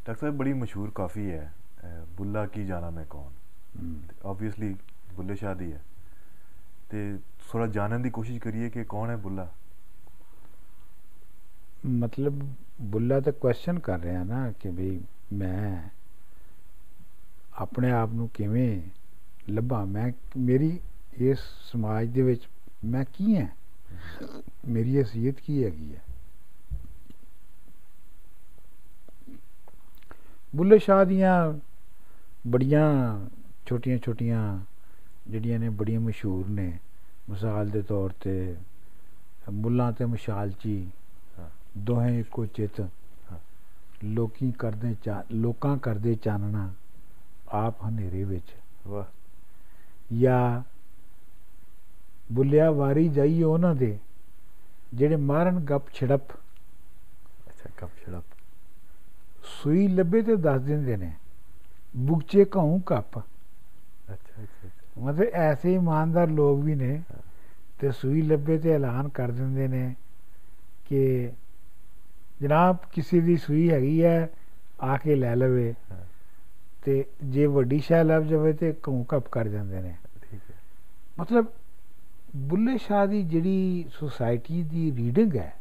[0.00, 3.30] Doctor ਸਾਹਿਬ ਬੜੀ ਮਸ਼ਹੂਰ ਕਾਫੀ ਹੈ ਅਹ, ਬੁੱਲਾ ਕੀ ਜਾਣਾ ਮੈਂ ਕੌਣ
[3.74, 4.74] ਹਮ। ਆਬਵੀਅਸਲੀ
[5.14, 5.80] ਬੁੱਲੇ ਸ਼ਾਹ ਦੀ ਹੈ
[6.90, 7.18] ਤੇ
[7.48, 9.48] ਥੋੜਾ ਜਾਣਨ ਦੀ ਕੋਸ਼ਿਸ਼ ਕਰੀਏ ਕਿ ਕੌਣ ਹੈ ਬੁੱਲਾ
[11.84, 12.42] ਮਤਲਬ
[12.82, 15.00] ਬੁੱਲਾ ਤਾਂ ਕੁਐਸਚਨ ਕਰ ਰਿਹਾ ਨਾ ਕਿ ਵੀ
[15.32, 15.80] ਮੈਂ
[17.54, 18.80] ਆਪਣੇ ਆਪ ਨੂੰ ਕਿਵੇਂ
[19.48, 20.78] ਲੱਭਾਂ ਮੈਂ ਮੇਰੀ
[21.20, 22.48] ਇਸ ਸਮਾਜ ਦੇ ਵਿੱਚ
[22.84, 23.46] ਮੈਂ ਕੀ ਹਾਂ
[24.68, 26.02] ਮੇਰੀ ਹਸੀਅਤ ਕੀ ਹੈਗੀ ਹੈ
[30.56, 31.58] ਬੁੱਲੇ ਸ਼ਾਹ ਦੀਆਂ
[32.46, 33.20] ਬੜੀਆਂ
[33.66, 34.58] ਛੋਟੀਆਂ ਛੋਟੀਆਂ
[35.28, 36.78] ਜਿਹੜੀਆਂ ਨੇ ਬੜੀਆਂ ਮਸ਼ਹੂਰ ਨੇ।
[37.30, 38.56] ਮਿਸਾਲ ਦੇ ਤੌਰ ਤੇ
[39.52, 40.90] ਮੁੱਲਾਂ ਤੇ ਮਸ਼ਾਲਚੀ।
[41.78, 42.88] ਦੋਹੇ ਇੱਕੋ ਚਿਤ।
[44.04, 44.96] ਲੋਕੀ ਕਰਦੇ
[45.32, 46.74] ਲੋਕਾਂ ਕਰਦੇ ਚਾਨਣਾ
[47.48, 48.54] ਆਪ ਹਨੇਰੇ ਵਿੱਚ।
[48.88, 49.04] ਵਾਹ।
[50.20, 50.62] ਜਾਂ
[52.32, 53.98] ਬੁੱਲਿਆ ਵਾਰੀ ਜਾਈਏ ਉਹਨਾਂ ਦੇ
[54.94, 56.30] ਜਿਹੜੇ ਮਾਰਨ ਗੱਪ ਛੜਪ।
[57.48, 58.24] ਅੱਛਾ ਕੱਪ ਛੜਪ।
[59.44, 61.12] ਸੂਈ ਲੱਭੇ ਤੇ ਦੱਸ ਦਿੰਦੇ ਨੇ
[61.94, 64.68] ਬੁਕਚੇ ਕਹੂੰ ਕੱਪ ਅੱਛਾ ਅੱਛਾ।
[65.00, 67.02] ਮਤਲਬ ਐਸੇ ਇਮਾਨਦਾਰ ਲੋਕ ਵੀ ਨੇ।
[67.80, 69.94] ਤੇ ਸੂਈ ਲੱਭੇ ਤੇ ਐਲਾਨ ਕਰ ਦਿੰਦੇ ਨੇ
[70.86, 71.30] ਕਿ
[72.40, 74.28] ਜਨਾਬ ਕਿਸੇ ਦੀ ਸੂਈ ਹੈਗੀ ਹੈ
[74.82, 75.74] ਆ ਕੇ ਲੈ ਲਵੇ।
[76.82, 80.56] ਤੇ ਜੇ ਵੱਡੀ ਸ਼ੈ ਲੱਭ ਜਾਵੇ ਤੇ ਕਹੂੰ ਕੱਪ ਕਰ ਜਾਂਦੇ ਨੇ ਠੀਕ ਹੈ
[81.18, 81.46] ਮਤਲਬ
[82.48, 85.52] ਬੁੱਲੇ ਸ਼ਾਹ ਦੀ ਜਿਹੜੀ ਸੁਸਾਇਟੀ ਦੀ ਰੀਡਿੰਗ ਹੈ।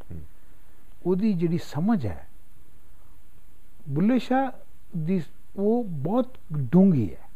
[1.05, 2.27] ਉਹਦੀ ਜਿਹੜੀ ਸਮਝ ਹੈ
[3.89, 4.51] ਬੁੱਲੇ ਸ਼ਾਹ
[4.97, 5.21] ਦੀ
[5.55, 6.37] ਉਹ ਬਹੁਤ
[6.71, 7.27] ਡੂੰਗੀ ਹੈ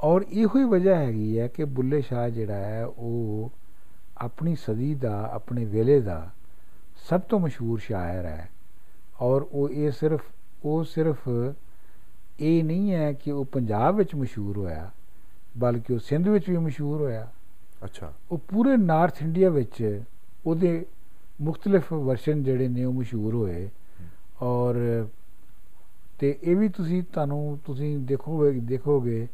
[0.00, 3.50] ਔਰ ਇਹੋ ਹੀ ਵਜ੍ਹਾ ਹੈਗੀ ਹੈ ਕਿ ਬੁੱਲੇ ਸ਼ਾਹ ਜਿਹੜਾ ਹੈ ਉਹ
[4.16, 6.30] ਆਪਣੀ ਸਦੀ ਦਾ ਆਪਣੇ ਵੇਲੇ ਦਾ
[7.06, 8.48] ਸਭ ਤੋਂ ਮਸ਼ਹੂਰ ਸ਼ਾਇਰ ਹੈ
[9.20, 10.24] ਔਰ ਉਹ ਇਹ ਸਿਰਫ
[10.64, 11.28] ਉਹ ਸਿਰਫ
[12.40, 14.90] ਇਹ ਨਹੀਂ ਹੈ ਕਿ ਉਹ ਪੰਜਾਬ ਵਿੱਚ ਮਸ਼ਹੂਰ ਹੋਇਆ
[15.56, 17.28] ਬਲਕਿ ਉਹ ਸਿੰਧ ਵਿੱਚ ਵੀ ਮਸ਼ਹੂਰ ਹੋਇਆ
[17.84, 19.82] ਅੱਛਾ ਉਹ ਪੂਰੇ ਨਾਰਥ ਇੰਡੀਆ ਵਿੱਚ
[20.46, 20.84] ਉਹਦੇ
[21.42, 23.68] ਮੁxtਲਫ ਵਰਸ਼ਨ ਜਿਹੜੇ ਨੇ ਉਹ ਮਸ਼ਹੂਰ ਹੋਏ
[24.42, 25.06] ਔਰ
[26.22, 29.28] ਤੇ ਇਹ ਵੀ ਤੁਸੀਂ ਤੁਹਾਨੂੰ ਤੁਸੀਂ ਦੇਖੋਗੇ ਦੇਖੋਗੇ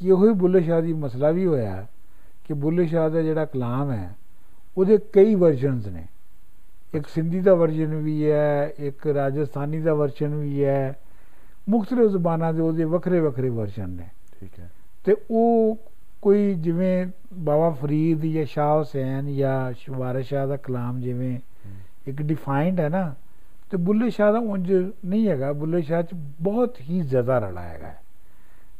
[0.00, 1.86] ਕਿ ਉਹੀ ਬੁੱਲੇ ਸ਼ਾਹ ਦੀ ਮਸਲਾ ਵੀ ਹੋਇਆ
[2.44, 4.16] ਕਿ ਬੁੱਲੇ ਸ਼ਾਹ ਦਾ ਜਿਹੜਾ ਕਲਾਮ ਹੈ
[4.78, 6.06] ਉਹਦੇ ਕਈ ਵਰਜ਼ਨਸ ਨੇ।
[6.94, 10.96] ਇੱਕ ਸਿੰਧੀ ਦਾ ਵਰਜ਼ਨ ਵੀ ਹੈ ਇੱਕ ਰਾਜਸਥਾਨੀ ਦਾ ਵਰਜ਼ਨ ਵੀ ਹੈ
[11.68, 14.08] ਮੁxtਲਫ ਜ਼ੁਬਾਨਾਂ ਦੇ ਉਹਦੇ ਵੱਖਰੇ ਵੱਖਰੇ ਵਰਜ਼ਨ ਨੇ।
[14.40, 14.70] ਠੀਕ ਹੈ।
[15.04, 15.78] ਤੇ ਉਹ
[16.22, 21.38] ਕੋਈ ਜਿਵੇਂ ਬਾਬਾ ਫਰੀਦ ਜਾਂ ਸ਼ਾਹ ਹੁਸੈਨ ਜਾਂ ਸ਼ਵਾਰਸ਼ ਸ਼ਾਹ ਦਾ ਕਲਾਮ ਜਿਵੇਂ
[22.06, 23.14] ਇੱਕ ਡਿਫਾਈਨਡ ਹੈ ਨਾ
[23.70, 24.72] ਤੇ ਬੁੱਲੇ ਸ਼ਾਹ ਦਾ ਉਂਝ
[25.04, 27.94] ਨਹੀਂ ਹੈਗਾ। ਬੁੱਲੇ ਸ਼ਾਹ ਚ ਬਹੁਤ ਹੀ ਜ਼ਿਆਦਾ ਰਲਾ ਹੈਗਾ।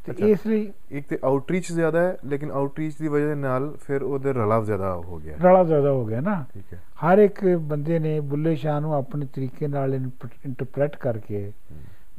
[0.05, 4.33] ਤੇ ਇਸ ਲਈ ਇੱਕ ਤੇ ਆਊਟਰੀਚ ਜ਼ਿਆਦਾ ਹੈ ਲੇਕਿਨ ਆਊਟਰੀਚ ਦੀ ਵਜ੍ਹਾ ਨਾਲ ਫਿਰ ਉਹਦੇ
[4.33, 8.19] ਰਲਾਵ ਜ਼ਿਆਦਾ ਹੋ ਗਿਆ। ਰਲਾ ਜ਼ਿਆਦਾ ਹੋ ਗਿਆ ਨਾ। ਠੀਕ ਹੈ। ਹਰ ਇੱਕ ਬੰਦੇ ਨੇ
[8.19, 11.51] ਬੁੱਲੇ ਸ਼ਾਹ ਨੂੰ ਆਪਣੇ ਤਰੀਕੇ ਨਾਲ ਇੰਟਰਪ੍ਰੈਟ ਕਰਕੇ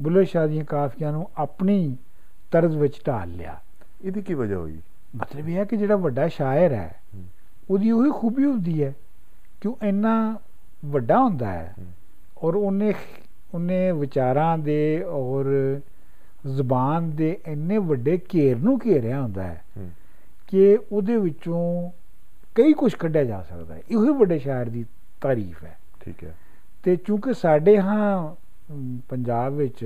[0.01, 1.97] ਬੁੱਲੇ ਸ਼ਾਹ ਦੀਆਂ ਕਾਫੀਆਂ ਨੂੰ ਆਪਣੀ
[2.51, 3.59] ਤਰਜ਼ ਵਿੱਚ ਢਾਲ ਲਿਆ।
[4.03, 4.79] ਇਹਦੀ ਕੀ ਵਜ੍ਹਾ ਹੋਈ?
[5.15, 7.01] ਮਤਲਬ ਇਹ ਹੈ ਕਿ ਜਿਹੜਾ ਵੱਡਾ ਸ਼ਾਇਰ ਹੈ
[7.69, 8.93] ਉਹਦੀ ਉਹੀ ਖੂਬੀ ਹੁੰਦੀ ਹੈ।
[9.61, 10.37] ਕਿ ਉਹ ਇੰਨਾ
[10.85, 11.75] ਵੱਡਾ ਹੁੰਦਾ ਹੈ।
[12.43, 12.93] ਔਰ ਉਹਨੇ
[13.53, 15.45] ਉਹਨੇ ਵਿਚਾਰਾਂ ਦੇ ਔਰ
[16.47, 19.63] ਜ਼ੁਬਾਨ ਦੇ ਇੰਨੇ ਵੱਡੇ ਘੇਰ ਨੂੰ ਘੇਰਿਆ ਹੁੰਦਾ ਹੈ
[20.47, 21.89] ਕਿ ਉਹਦੇ ਵਿੱਚੋਂ
[22.55, 24.85] ਕਈ ਕੁਝ ਕੱਢਿਆ ਜਾ ਸਕਦਾ ਹੈ। ਇਹੋ ਹੀ ਵੱਡੇ ਸ਼ਾਇਰ ਦੀ
[25.21, 26.35] ਤਾਰੀਫ ਹੈ। ਠੀਕ ਹੈ।
[26.83, 28.35] ਤੇ ਚੂੰਕਿ ਸਾਡੇ ਹਾਂ
[29.09, 29.83] ਪੰਜਾਬ ਵਿੱਚ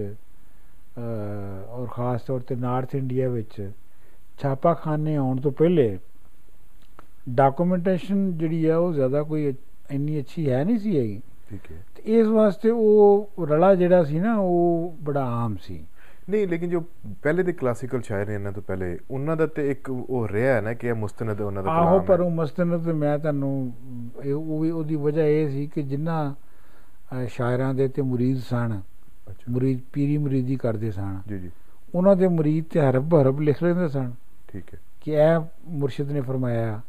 [1.70, 3.62] ਔਰ ਖਾਸ ਤੌਰ ਤੇ ਨਾਰਥ ਇੰਡੀਆ ਵਿੱਚ
[4.40, 5.98] ਛਾਪਾਖਾਨੇ ਆਉਣ ਤੋਂ ਪਹਿਲੇ
[7.30, 9.54] ਡਾਕੂਮੈਂਟੇਸ਼ਨ ਜਿਹੜੀ ਹੈ ਉਹ ਜ਼ਿਆਦਾ ਕੋਈ
[9.92, 11.22] ਇੰਨੀ ਅੱਛੀ ਹੈ ਨਹੀਂ ਸੀ ਹੈਗੀ।
[11.54, 15.86] ਠੀਕ ਹੈ। ਤੇ ਇਸ ਵਾਸਤੇ ਉਹ ਰਲਾ ਜਿਹੜਾ ਸੀ ਨਾ ਉਹ ਬੜਾ ਆਮ ਸੀ।
[16.30, 16.82] ਨਹੀਂ ਲੇਕਿਨ ਜੋ
[17.22, 20.62] ਪਹਿਲੇ ਦੇ ਕਲਾਸੀਕਲ ਸ਼ਾਇਰ ਨੇ ਇਹਨਾਂ ਤੋਂ ਪਹਿਲੇ ਉਹਨਾਂ ਦਾ ਤੇ ਇੱਕ ਉਹ ਰਿਹਾ ਹੈ
[20.62, 23.74] ਨਾ ਕਿ ਇਹ ਮੁਸਤਨਦ ਉਹਨਾਂ ਦਾ ਆਹੋ ਕਲਾਮ ਪਰ ਹੈ। ਉਹ ਮਸਤਨਦ ਮੈਂ ਤੁਹਾਨੂੰ
[24.24, 28.82] ਇਹ ਉਹ ਵੀ ਉਹਦੀ ਵਜ੍ਹਾ ਇਹ ਸੀ ਕਿ ਜਿਨ੍ਹਾਂ ਅ, ਸ਼ਾਇਰਾਂ ਦੇ ਤੇ ਮੁਰੀਦ ਸਨ
[29.50, 31.52] ਮੁਰੀਦ ਪੀਰੀ ਮੁਰੀਦੀ ਕਰਦੇ ਸਨ ਜੀ ਜੀ।
[31.96, 34.12] ਉਹਨਾਂ ਦੇ ਮੁਰੀਦ ਤੇ ਹਰਫ ਹਰਫ ਲਿਖ ਲੈਂਦੇ ਸਨ।
[34.48, 36.82] ਠੀਕ ਹੈ। ਕਿ ਇਹ ਮੁਰਸ਼ਿਦ ਨੇ ਫਰਮਾਇਆ।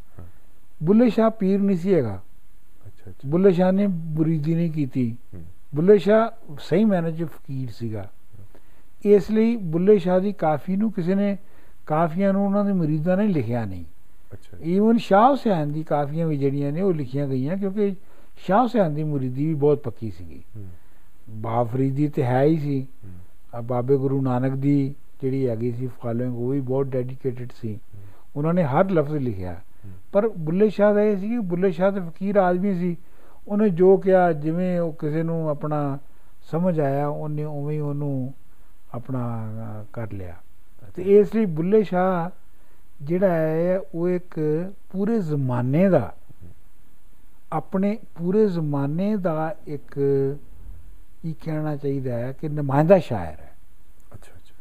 [0.82, 2.20] ਬੁੱਲੇ ਸ਼ਾਹ ਪੀਰ ਨਹੀਂ ਸੀ ਹੈਗਾ।
[3.26, 5.16] ਬੁੱਲੇ ਸ਼ਾਹ ਨੇ ਮੁਰੀਦੀ ਨਹੀਂ ਕੀਤੀ।
[5.75, 8.10] ਬੁੱਲੇ ਸ਼ਾਹ ਸਹੀ ਮਾਇਨੇ 'ਚ ਫਕੀਰ ਸੀਗਾ।
[9.06, 11.38] ਇਸ ਲਈ ਬੁੱਲੇ ਸ਼ਾਹ ਦੀ ਕਾਫੀ ਨੂੰ ਕਿਸੇ ਨੇ
[11.87, 13.84] ਕਾਫੀਆਂ ਨੂੰ ਉਹਨਾਂ ਦੇ ਮੁਰੀਦਾਂ ਨੇ ਲਿਖਿਆ ਨਹੀਂ।
[14.32, 17.94] ਅੱਛਾ ਈਵਨ ਸ਼ਾਹ ਹੁਸੈਨ ਦੀ ਕਾਫੀਆਂ ਵੀ ਜਿਹੜੀਆਂ ਨੇ ਉਹ ਲਿਖੀਆਂ ਗਈਆਂ ਕਿਉਂਕਿ
[18.37, 20.64] ਸ਼ਾਹ ਹੁਸੈਨ ਦੀ ਮੁਰੀਦੀ ਵੀ ਬਹੁਤ ਪੱਕੀ ਸੀਗੀ। ਹਮ,
[21.31, 22.87] ਬਾਬ ਫਰੀਦੀ ਤੇ ਹੈ ਹੀ ਸੀ।
[23.55, 27.78] ਆ ਬਾਬੇ ਗੁਰੂ ਨਾਨਕ ਦੀ ਜਿਹੜੀ ਹੈਗੀ ਸੀ ਫਾਲੋਇੰਗ ਉਹ ਵੀ ਬਹੁਤ ਡੈਡੀਕੇਟਿਡ ਸੀ।
[28.37, 29.61] ਉਹਨਾਂ ਨੇ ਹਰ ਲਫ਼ਜ਼ ਲਿਖਿਆ।
[30.12, 32.96] ਪਰ ਬੁੱਲੇ ਸ਼ਾਹ ਦਾ ਇਹ ਸੀ ਕਿ ਬੁੱਲੇ ਸ਼ਾਹ ਤੇ ਫਕੀਰ ਆਦਮੀ ਸੀ।
[33.48, 35.98] ਉਹਨੇ ਜੋ ਕਿਹਾ ਜਿਵੇਂ ਉਹ ਕਿਸੇ ਨੂੰ ਆਪਣਾ
[36.50, 38.34] ਸਮਝ ਆਇਆ ਉਹਨੇ ਉਵੇਂ ਹੀ ਉਹਨੂੰ
[38.94, 40.34] ਆਪਣਾ ਕਰ ਲਿਆ।
[40.94, 42.31] ਤੇ ਇਸ ਲਈ ਬੁੱਲੇ ਸ਼ਾਹ
[43.02, 44.40] ਜਿਹੜਾ ਹੈ ਉਹ ਇੱਕ
[44.92, 46.14] ਪੂਰੇ ਜ਼ਮਾਨੇ ਦਾ
[47.52, 49.98] ਆਪਣੇ ਪੂਰੇ ਜ਼ਮਾਨੇ ਦਾ ਇੱਕ
[51.25, 53.56] ਇਹ ਕਹਿਣਾ ਚਾਹੀਦਾ ਹੈ ਕਿ ਨੁਮਾਇੰਦਾ ਸ਼ਾਇਰ ਹੈ।
[54.14, 54.54] ਅੱਛਾ ਅੱਛਾ।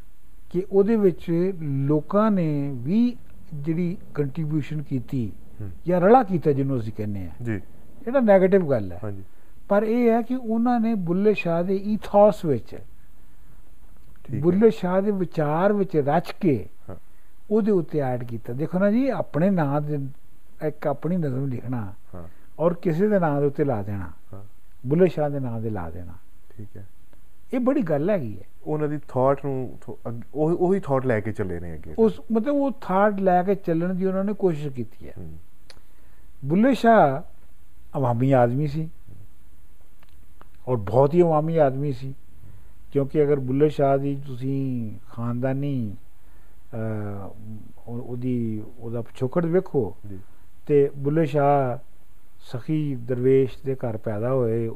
[0.49, 3.17] ਕਿ ਉਹਦੇ ਵਿੱਚ ਲੋਕਾਂ ਨੇ ਵੀ
[3.53, 5.31] ਜਿਹੜੀ ਕੰਟਰੀਬਿਊਸ਼ਨ ਕੀਤੀ
[5.87, 7.61] ਜਾਂ ਰਲਾ ਕੀਤਾ ਜਿਹਨੂੰ ਅਸੀਂ ਕਹਿੰਦੇ ਆ। ਜੀ।
[8.05, 9.23] ਜਿਹੜਾ 네ਗੇਟਿਵ ਗੱਲ ਹੈ। ਹਾਂਜੀ।
[9.69, 12.75] ਪਰ ਇਹ ਹੈ ਕਿ ਉਹਨਾਂ ਨੇ ਬੁੱਲੇ ਸ਼ਾਹ ਦੇ ਈਥੋਸ ਵਿੱਚ।
[14.39, 16.69] ਬੁੱਲੇ ਸ਼ਾਹ ਦੇ ਵਿਚਾਰ ਵਿੱਚ ਰਚ ਕੇ।
[17.51, 19.99] ਉਹਦੇ ਉੱਤੇ ਐਡ ਕੀਤਾ। ਦੇਖੋ ਨਾ ਜੀ ਆਪਣੇ ਨਾਂ ਦੇ
[20.67, 22.23] ਇੱਕ ਆਪਣੀ ਨਜ਼ਮ ਲਿਖਣਾ ਹਾਂ।
[22.59, 24.43] ਔਰ ਕਿਸੇ ਦੇ ਨਾਂ ਦੇ ਉੱਤੇ ਲਾ ਦੇਣਾ। ਹਾਂ।
[24.85, 26.13] ਬੁੱਲੇ ਸ਼ਾਹ ਦੇ ਨਾਂ ਦੇ ਲਾ ਦੇਣਾ।
[26.57, 26.87] ਠੀਕ ਹੈ।
[27.53, 29.77] ਇਹ ਬੜੀ ਗੱਲ ਹੈਗੀ ਹੈ। ਉਹਨਾਂ ਦੀ ਥਾਟ ਨੂੰ
[30.07, 33.93] ਉਹ ਉਹੀ ਥਾਟ ਲੈ ਕੇ ਚੱਲੇ ਨੇ ਅੱਗੇ। ਉਸ ਮਤਲਬ ਉਹ ਥਾਟ ਲੈ ਕੇ ਚੱਲਣ
[33.93, 35.13] ਦੀ ਉਹਨਾਂ ਨੇ ਕੋਸ਼ਿਸ਼ ਕੀਤੀ ਹੈ।
[36.45, 37.21] ਬੁੱਲੇ ਸ਼ਾਹ
[37.97, 38.89] ਅਵਾਮੀ ਆਦਮੀ ਸੀ
[40.67, 42.13] ਔਰ ਬਹੁਤ ਹੀ ਅਵਾਮੀ ਆਦਮੀ ਸੀ।
[42.91, 45.95] ਕਿਉਂਕਿ ਅਗਰ ਬੁੱਲੇ ਸ਼ਾਹ ਦੀ ਤੁਸੀਂ ਖਾਨਦਾਨੀ
[47.87, 49.95] ਉਹਦੀ ਉਹਦਾ ਪਿਛੋਕੜ ਵੇਖੋ
[50.67, 51.77] ਤੇ ਬੁੱਲੇ ਸ਼ਾਹ
[52.51, 54.67] ਸਖੀ ਦਰਵੇਸ਼ ਦੇ ਘਰ ਪੈਦਾ ਹੋਏ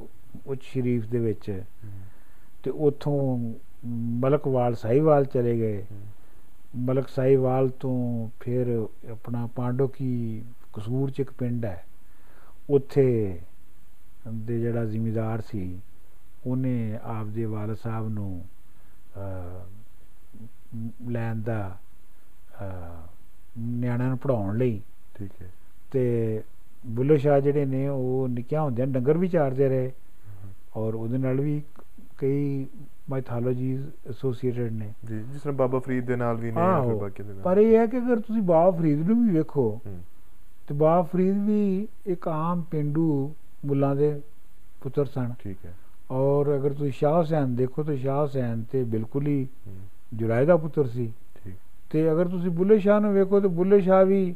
[0.45, 1.63] ਉੱਚ ਸ਼ਰੀਫ ਦੇ ਵਿੱਚ।
[2.63, 3.37] ਤੇ ਉਥੋਂ
[3.83, 5.85] ਮਲਕਵਾਲ ਸਾਹੀਵਾਲ ਚਲੇ ਗਏ।
[6.77, 8.67] ਮਲਕ ਸਾਹੀਵਾਲ ਤੋਂ ਫਿਰ
[9.11, 10.41] ਆਪਣਾ ਪਾਂਡੋ ਕੀ
[10.73, 11.83] ਕਸੂਰ ਚ ਇੱਕ ਪਿੰਡ ਹੈ।
[12.69, 13.39] ਉੱਥੇ
[14.27, 15.79] ਦੇ ਜਿਹੜਾ ਜ਼ਿਮੀਦਾਰ ਸੀ
[16.47, 18.43] ਉਹਨੇ ਆਪਦੇ ਵਾਲਦ ਸਾਹਿਬ ਨੂੰ
[21.11, 21.77] ਲੈਣ ਦਾ
[23.55, 24.81] ਨਿਆਣਿਆਂ ਨੂੰ ਪੜਾਉਣ ਲਈ।
[25.15, 25.49] ਠੀਕ ਹੈ।
[25.91, 26.41] ਤੇ
[26.83, 29.91] ਬੁੱਲੇ ਸ਼ਾਹ ਜਿਹੜੇ ਨੇ ਉਹ ਨਿੱਕਿਆਂ ਹੁੰਦਿਆਂ ਡੰਗਰ ਵੀ ਚਾਰਦੇ ਰਹੇ।
[30.77, 31.61] ਔਰ ਉਹਦੇ ਨਾਲ ਵੀ
[32.17, 32.65] ਕਈ
[33.09, 37.33] ਮਾਈਥੋਲੋਜੀਜ਼ ਐਸੋਸੀਏਟਡ ਨੇ। ਜੀ ਜਿਸ ਤਰ੍ਹਾਂ ਬਾਬਾ ਫਰੀਦ ਦੇ ਨਾਲ ਵੀ ਨੇ ਫਿਰ ਬਾਕੀ ਦੇ
[37.33, 39.79] ਨਾਲ। ਪਰ ਇਹ ਹੈ ਕਿ ਅਗਰ ਤੁਸੀਂ ਬਾਬਾ ਫਰੀਦ ਨੂੰ ਵੀ ਵੇਖੋ
[40.67, 43.33] ਤੇ ਬਾਬਾ ਫਰੀਦ ਵੀ ਇੱਕ ਆਮ ਪਿੰਡੂ
[43.65, 44.09] ਮੁੱਲਾਂ ਦੇ
[44.81, 45.73] ਪੁੱਤਰ ਸਨ। ਠੀਕ ਹੈ।
[46.11, 49.47] ਔਰ ਅਗਰ ਤੁਸੀਂ ਸ਼ਾਹ ਹੁਸੈਨ ਦੇਖੋ ਤਾਂ ਸ਼ਾਹ ਹੁਸੈਨ ਤੇ ਬਿਲਕੁਲ ਹੀ
[50.13, 51.55] ਜੁਰਾਇ ਦਾ ਪੁੱਤਰ ਸੀ। ਠੀਕ।
[51.89, 54.35] ਤੇ ਅਗਰ ਤੁਸੀਂ ਬੁੱਲੇ ਸ਼ਾਹ ਨੂੰ ਵੇਖੋ ਤਾਂ ਬੁੱਲੇ ਸ਼ਾਹ ਵੀ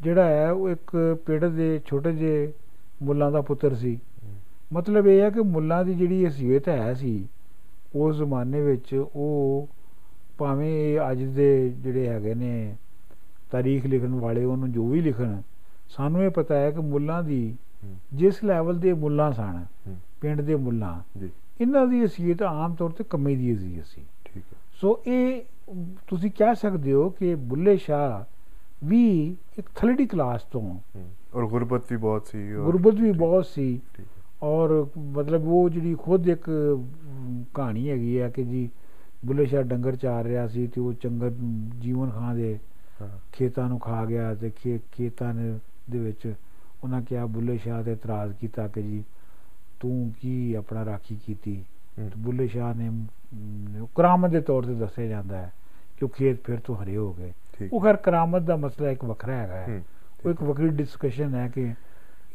[0.00, 0.96] ਜਿਹੜਾ ਹੈ ਉਹ ਇੱਕ
[1.26, 2.52] ਪਿੰਡ ਦੇ ਛੋਟੇ ਜਿਹੇ
[3.02, 3.98] ਮੁੱਲਾਂ ਦਾ ਪੁੱਤਰ ਸੀ।
[4.72, 7.28] ਮਤਲਬ ਇਹ ਹੈ ਕਿ ਮੁੱਲਾਂ ਦੀ ਜਿਹੜੀ ਹਸੀਅਤ ਹੈ ਸੀ
[7.94, 9.68] ਉਸ ਜ਼ਮਾਨੇ ਵਿੱਚ ਉਹ
[10.38, 12.76] ਭਾਵੇਂ ਇਹ ਅੱਜ ਦੇ ਜਿਹੜੇ ਹੈਗੇ ਨੇ
[13.50, 15.40] ਤਾਰੀਖ ਲਿਖਣ ਵਾਲੇ ਉਹਨੂੰ ਜੋ ਵੀ ਲਿਖਣ
[15.88, 17.56] ਸਾਨੂੰ ਇਹ ਪਤਾ ਹੈ ਕਿ ਮੁੱਲਾਂ ਦੀ
[18.12, 19.64] ਜਿਸ ਲੈਵਲ ਦੇ ਮੁੱਲਾਂ ਸਨ
[20.20, 21.30] ਪਿੰਡ ਦੇ ਮੁੱਲਾਂ ਜੀ।
[21.60, 23.82] ਇਹਨਾਂ ਦੀ ਹਸੀਅਤ ਆਮ ਤੌਰ ਤੇ ਕੰਮੇ ਦੀ ਸੀ
[24.24, 25.42] ਠੀਕ ਹੈ। ਸੋ ਇਹ
[26.08, 28.24] ਤੁਸੀਂ ਕਹਿ ਸਕਦੇ ਹੋ ਕਿ ਬੁੱਲੇ ਸ਼ਾਹ
[28.86, 30.78] ਵੀ ਇੱਕ ਥਲੜੀ ਕਲਾਸ ਤੋਂ
[31.34, 33.80] ਔਰ ਗੁਰਬਤ ਵੀ ਬਹੁਤ ਸੀ ਔਰ- ਗੁਰਬਤ ਵੀ ਬਹੁਤ ਸੀ।
[34.42, 36.50] ਔਰ ਮਤਲਬ ਉਹ ਜਿਹੜੀ ਖੁਦ ਇੱਕ
[37.54, 38.70] ਕਹਾਣੀ ਹੈਗੀ ਆ ਕਿ ਜੀ
[39.26, 41.30] ਬੁੱਲੇ ਸ਼ਾਹ ਡੰਗਰ ਚਾਰ ਰਿਹਾ ਸੀ ਤੇ ਉਹ ਚੰਗਰ
[41.78, 42.58] ਜੀਵਨ ਖਾਂ ਦੇ
[43.32, 44.50] ਖੇਤਾਂ ਨੂੰ ਖਾ ਗਿਆ ਤੇ
[44.92, 45.34] ਖੇਤਾਂ
[45.90, 46.34] ਦੇ ਵਿੱਚ
[46.84, 49.04] ਉਹਨਾਂ ਕਿਹਾ ਬੁੱਲੇ ਸ਼ਾਹ ਤੇ ਇਤਰਾਜ਼ ਕੀਤਾ ਕਿ ਜੀ
[49.80, 51.64] ਤੂੰ ਕੀ ਆਪਣਾ ਰਾਖੀ ਕੀਤੀ?
[52.18, 52.90] ਬੁੱਲੇ ਸ਼ਾਹ ਨੇ
[53.96, 55.52] ਕਰਾਮਤ ਦੇ ਤੌਰ ਤੇ ਦੱਸਿਆ ਜਾਂਦਾ ਹੈ
[55.98, 57.32] ਕਿ ਉਹ ਖੇਤ ਫਿਰ ਤੋਂ ਹਰੇ ਹੋ ਗਏ।
[57.72, 59.80] ਉਹ ਖੈਰ ਕਰਾਮਤ ਦਾ ਮਸਲਾ ਇੱਕ ਵੱਖਰਾ ਹੈਗਾ
[60.26, 61.74] ਉਹ ਇੱਕ ਵੱਖਰੀ ਡਿਸਕਸ਼ਨ ਹੈ ਕਿ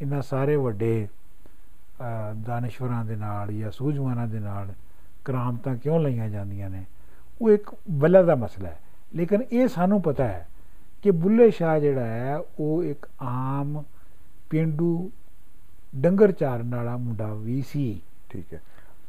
[0.02, 1.08] ਇਹਨਾਂ ਸਾਰੇ ਵੱਡੇ
[2.46, 4.74] ਦਾਨਸ਼ਵਰਾਂ ਦੇ ਨਾਲ ਜਾਂ ਸੂਝਵਾਨਾਂ ਦੇ ਨਾਲ
[5.24, 6.84] ਕਰਾਮਤਾਂ ਕਿਉਂ ਲਈਆਂ ਜਾਂਦੀਆਂ ਨੇ?
[7.42, 8.78] ਉਹ ਇੱਕ ਵੱਲਾ ਦਾ ਮਸਲਾ ਹੈ।
[9.14, 10.48] ਲੇਕਿਨ ਇਹ ਸਾਨੂੰ ਪਤਾ ਹੈ
[11.02, 13.82] ਕਿ ਬੁੱਲੇ ਸ਼ਾਹ ਜਿਹੜਾ ਹੈ ਉਹ ਇੱਕ ਆਮ
[14.50, 15.10] ਪਿੰਡੂ
[15.96, 18.00] ਡੰਗਰ ਚਾਰਨ ਵਾਲਾ ਮੁੰਡਾ ਵੀ ਸੀ।
[18.30, 18.62] ਠੀਕ ਹੈ।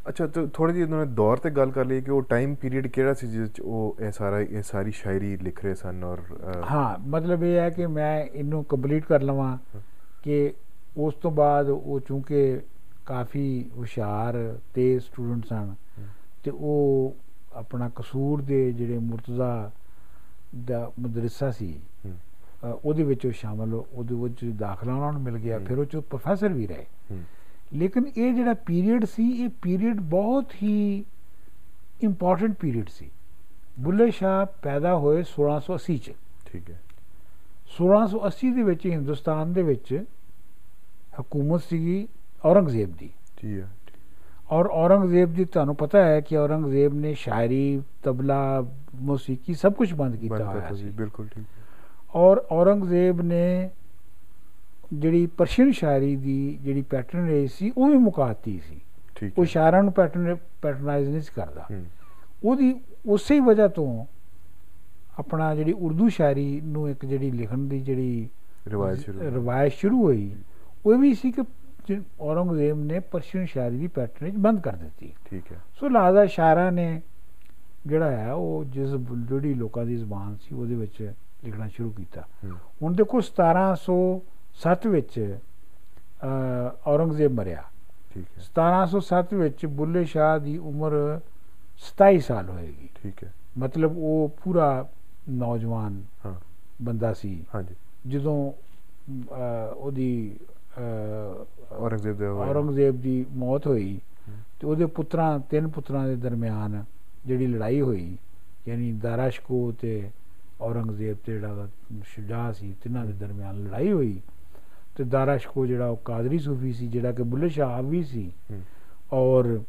[0.09, 2.87] ਅੱਛਾ ਤੇ ਥੋੜੀ ਜਿਹੀ ਉਹਨਾਂ ਨੇ ਦੌਰ ਤੇ ਗੱਲ ਕਰ ਲਈ ਕਿ ਉਹ ਟਾਈਮ ਪੀਰੀਅਡ
[2.87, 6.19] ਕਿਹੜਾ ਸੀ ਜਿਸ ਚ ਉਹ ਇਹ ਸਾਰਾ ਇਹ ਸਾਰੀ ਸ਼ਾਇਰੀ ਲਿਖ ਰਹੇ ਸਨ ਔਰ
[6.71, 9.57] ਹਾਂ ਮਤਲਬ ਇਹ ਹੈ ਕਿ ਮੈਂ ਇਹਨੂੰ ਕੰਪਲੀਟ ਕਰ ਲਵਾਂ
[10.23, 10.53] ਕਿ
[10.97, 12.59] ਉਸ ਤੋਂ ਬਾਅਦ ਉਹ ਚੂੰਕਿ
[13.09, 15.75] ਕਾਫੀ ਹੁਸ਼ਿਆਰ ਤੇ ਸਟੂਡੈਂਟ ਸਨ
[16.43, 17.15] ਤੇ ਉਹ
[17.53, 19.71] ਆਪਣਾ ਕਸੂਰ ਦੇ ਜਿਹੜੇ ਮੁਰਤਜ਼ਾ
[20.65, 21.79] ਦਾ ਮਦਰਸਾ ਸੀ
[22.83, 26.53] ਉਹਦੇ ਵਿੱਚ ਉਹ ਸ਼ਾਮਲ ਉਹਦੇ ਵਿੱਚ ਦਾਖਲਾ ਉਹਨਾਂ ਨੂੰ ਮਿਲ ਗਿਆ। ਫਿਰ ਉਹ ਚ ਪ੍ਰੋਫੈਸਰ
[26.53, 26.85] ਵੀ ਰਹੇ।
[27.73, 31.05] ਲੇਕਿਨ ਇਹ ਜਿਹੜਾ ਪੀਰੀਅਡ ਸੀ ਇਹ ਪੀਰੀਅਡ ਬਹੁਤ ਹੀ
[32.03, 33.09] ਇੰਪੋਰਟੈਂਟ ਪੀਰੀਅਡ ਸੀ।
[33.79, 36.13] ਬੁੱਲੇ ਸ਼ਾਹ ਪੈਦਾ ਹੋਏ 1680 ਚ।
[36.45, 36.79] ਠੀਕ ਹੈ।
[37.77, 40.03] 1680 ਦੇ ਵਿੱਚ ਹਿੰਦੁਸਤਾਨ ਦੇ ਵਿੱਚ
[41.21, 42.07] ਹਕੂਮਤ ਸੀਗੀ।
[42.45, 43.09] ਔਰੰਗਜ਼ੇਬ ਦੀ।
[43.43, 43.63] ਜੀ
[44.51, 48.65] ਔਰ ਔਰੰਗਜ਼ੇਬ ਦੀ ਤੁਹਾਨੂੰ ਪਤਾ ਹੈ ਕਿ ਔਰੰਗਜ਼ੇਬ ਨੇ ਸ਼ਾਇਰੀ ਤਬਲਾ
[48.95, 51.63] ਮੌਸੀਕੀ ਸਭ ਕੁਝ ਬੰਦ ਕੀਤਾ ਹੋਇਆ ਸੀ। ਬਿਲਕੁਲ ਠੀਕ ਹੈ।
[52.15, 53.69] ਔਰ ਔਰੰਗਜ਼ੇਬ ਨੇ
[54.93, 58.79] ਜਿਹੜੀ ਪਰਸ਼ੀਅਨ ਸ਼ਾਇਰੀ ਦੀ ਜਿਹੜੀ ਪੈਟਰਨੇਜ ਸੀ ਉਹ ਵੀ ਮੁਕਾਤੀ ਸੀ।
[59.15, 61.67] ਠੀਕ ਉਹ ਸ਼ਾਇਰਾਂ ਨੂੰ ਪੈਟਰਨ ਪੈਟਰਨਾਈਜ਼ ਨਹੀਂ ਕਰਦਾ।
[62.43, 64.05] ਉਹਦੀ ਉਸੇ ਹੀ ਵਜ੍ਹਾ ਤੋਂ
[65.19, 68.29] ਆਪਣਾ ਜਿਹੜੀ ਉਰਦੂ ਸ਼ਾਇਰੀ ਨੂੰ ਇੱਕ ਜਿਹੜੀ ਲਿਖਣ ਦੀ ਜਿਹੜੀ
[68.67, 70.35] ਰਿਵਾਇਤ ਸ਼ੁਰੂ ਹੋਈ। ਰਵਾਇਤ ਸ਼ੁਰੂ ਹੋਈ
[70.85, 71.41] ਉਹ ਵੀ ਸੀ ਕਿ
[72.19, 77.01] ਔਰੰਗਜ਼ੇਬ ਨੇ ਪਰਸ਼ੀਅਨ ਸ਼ਾਇਰੀ ਦੀ ਪੈਟਰਨੇਜ ਬੰਦ ਕਰ ਦਿੱਤੀ। ਠੀਕ ਹੈ। ਸੋ ਲਿਹਾਜ਼ਾ ਸ਼ਾਇਰਾਂ ਨੇ
[77.87, 82.23] ਜਿਹੜਾ ਹੈ ਉਹ ਜਿਸ ਜਿਹੜੀ ਲੋਕਾਂ ਦੀ ਜ਼ੁਬਾਨ ਸੀ ਉਹਦੇ ਵਿੱਚ ਲਿਖਣਾ ਸ਼ੁਰੂ ਕੀਤਾ।
[82.81, 85.37] ਹੁਣ ਦੇਖੋ 1707 ਵਿੱਚ
[86.23, 87.63] ਅ, ਔਰੰਗਜ਼ੇਬ ਮਰਿਆ।
[88.13, 91.19] ਠੀਕ ਹੈ। 1707 ਵਿੱਚ ਬੁੱਲੇ ਸ਼ਾਹ ਦੀ ਉਮਰ
[91.79, 94.89] 27 ਸਾਲ ਹੋਏਗੀ। ਠੀਕ ਹੈ। ਮਤਲਬ ਉਹ ਪੂਰਾ
[95.29, 96.35] ਨੌਜਵਾਨ ਹਾਂ।
[96.81, 97.75] ਬੰਦਾ ਸੀ। ਹਾਂਜੀ।
[98.07, 98.51] ਜਦੋਂ
[99.75, 100.39] ਉਹਦੀ
[101.71, 103.99] ਔਰੰਗਜ਼ੇਬ ਦੇ। ਔਰੰਗਜ਼ੇਬ ਦੀ ਮੌਤ ਹੋਈ।
[104.59, 106.83] ਤੇ ਉਹਦੇ ਪੁੱਤਰਾਂ ਤਿੰਨ ਪੁੱਤਰਾਂ ਦੇ ਦਰਮਿਆਨ
[107.25, 108.17] ਜਿਹੜੀ ਲੜਾਈ ਹੋਈ
[108.67, 110.09] ਯਾਨੀ ਦਾਰਾਸ਼ਕੋ ਤੇ
[110.61, 111.67] ਔਰੰਗਜ਼ੇਬ ਤੇ ਜਿਹੜਾ
[112.03, 114.19] ਸ਼ੁਜਾ ਸੀ ਤਿੰਨਾਂ ਦੇ ਦਰਮਿਆਨ ਲੜਾਈ ਹੋਈ
[114.95, 118.31] ਤੇ ਦਾਰਾਸ਼ਕੋ ਜਿਹੜਾ ਉਹ ਕਾਦਰੀ ਸੂਫੀ ਸੀ ਜਿਹੜਾ ਕਿ ਬੁੱਲੇ ਸ਼ਾਹ ਵੀ ਸੀ
[119.13, 119.59] ਔਰ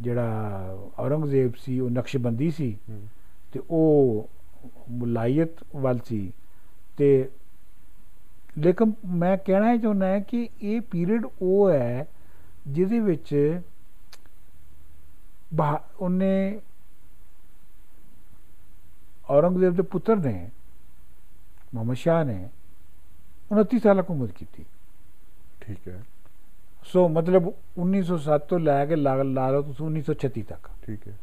[0.00, 2.76] ਜਿਹੜਾ ਔਰੰਗਜ਼ੇਬ ਸੀ ਉਹ ਨਕਸ਼ਬੰਦੀ ਸੀ
[3.52, 4.28] ਤੇ ਉਹ
[4.90, 6.32] ਮੁਲਾਇਤ ਵੱਲ ਸੀ
[6.96, 7.28] ਤੇ
[8.58, 12.06] ਲੇਕਿਨ ਮੈਂ ਕਹਿਣਾ ਇਹ ਚਾਹੁੰਦਾ ਹੈ ਕਿ ਇਹ ਪੀਰੀਅਡ ਉਹ ਹੈ
[12.68, 13.60] ਜਿਹਦੇ ਵਿੱਚ
[16.00, 16.60] ਉਹਨੇ
[19.30, 20.50] ਔਰੰਗਜ਼ੇਬ ਦੇ ਪੁੱਤਰ ਨੇ
[21.74, 22.48] ਮੁਹੰਮਦ ਸ਼ਾਹ ਨੇ
[23.60, 24.64] 29 ਸਾਲ ਹਕੂਮਤ ਕੀਤੀ।
[25.60, 26.02] ਠੀਕ ਹੈ।
[26.84, 31.14] ਸੋ ਮਤਲਬ 1907 ਤੋਂ ਲੈ ਕੇ ਲਾ ਲਾ ਲਓ ਤੁਸੀਂ 1936 ਤੱਕ। ਠੀਕ ਹੈ।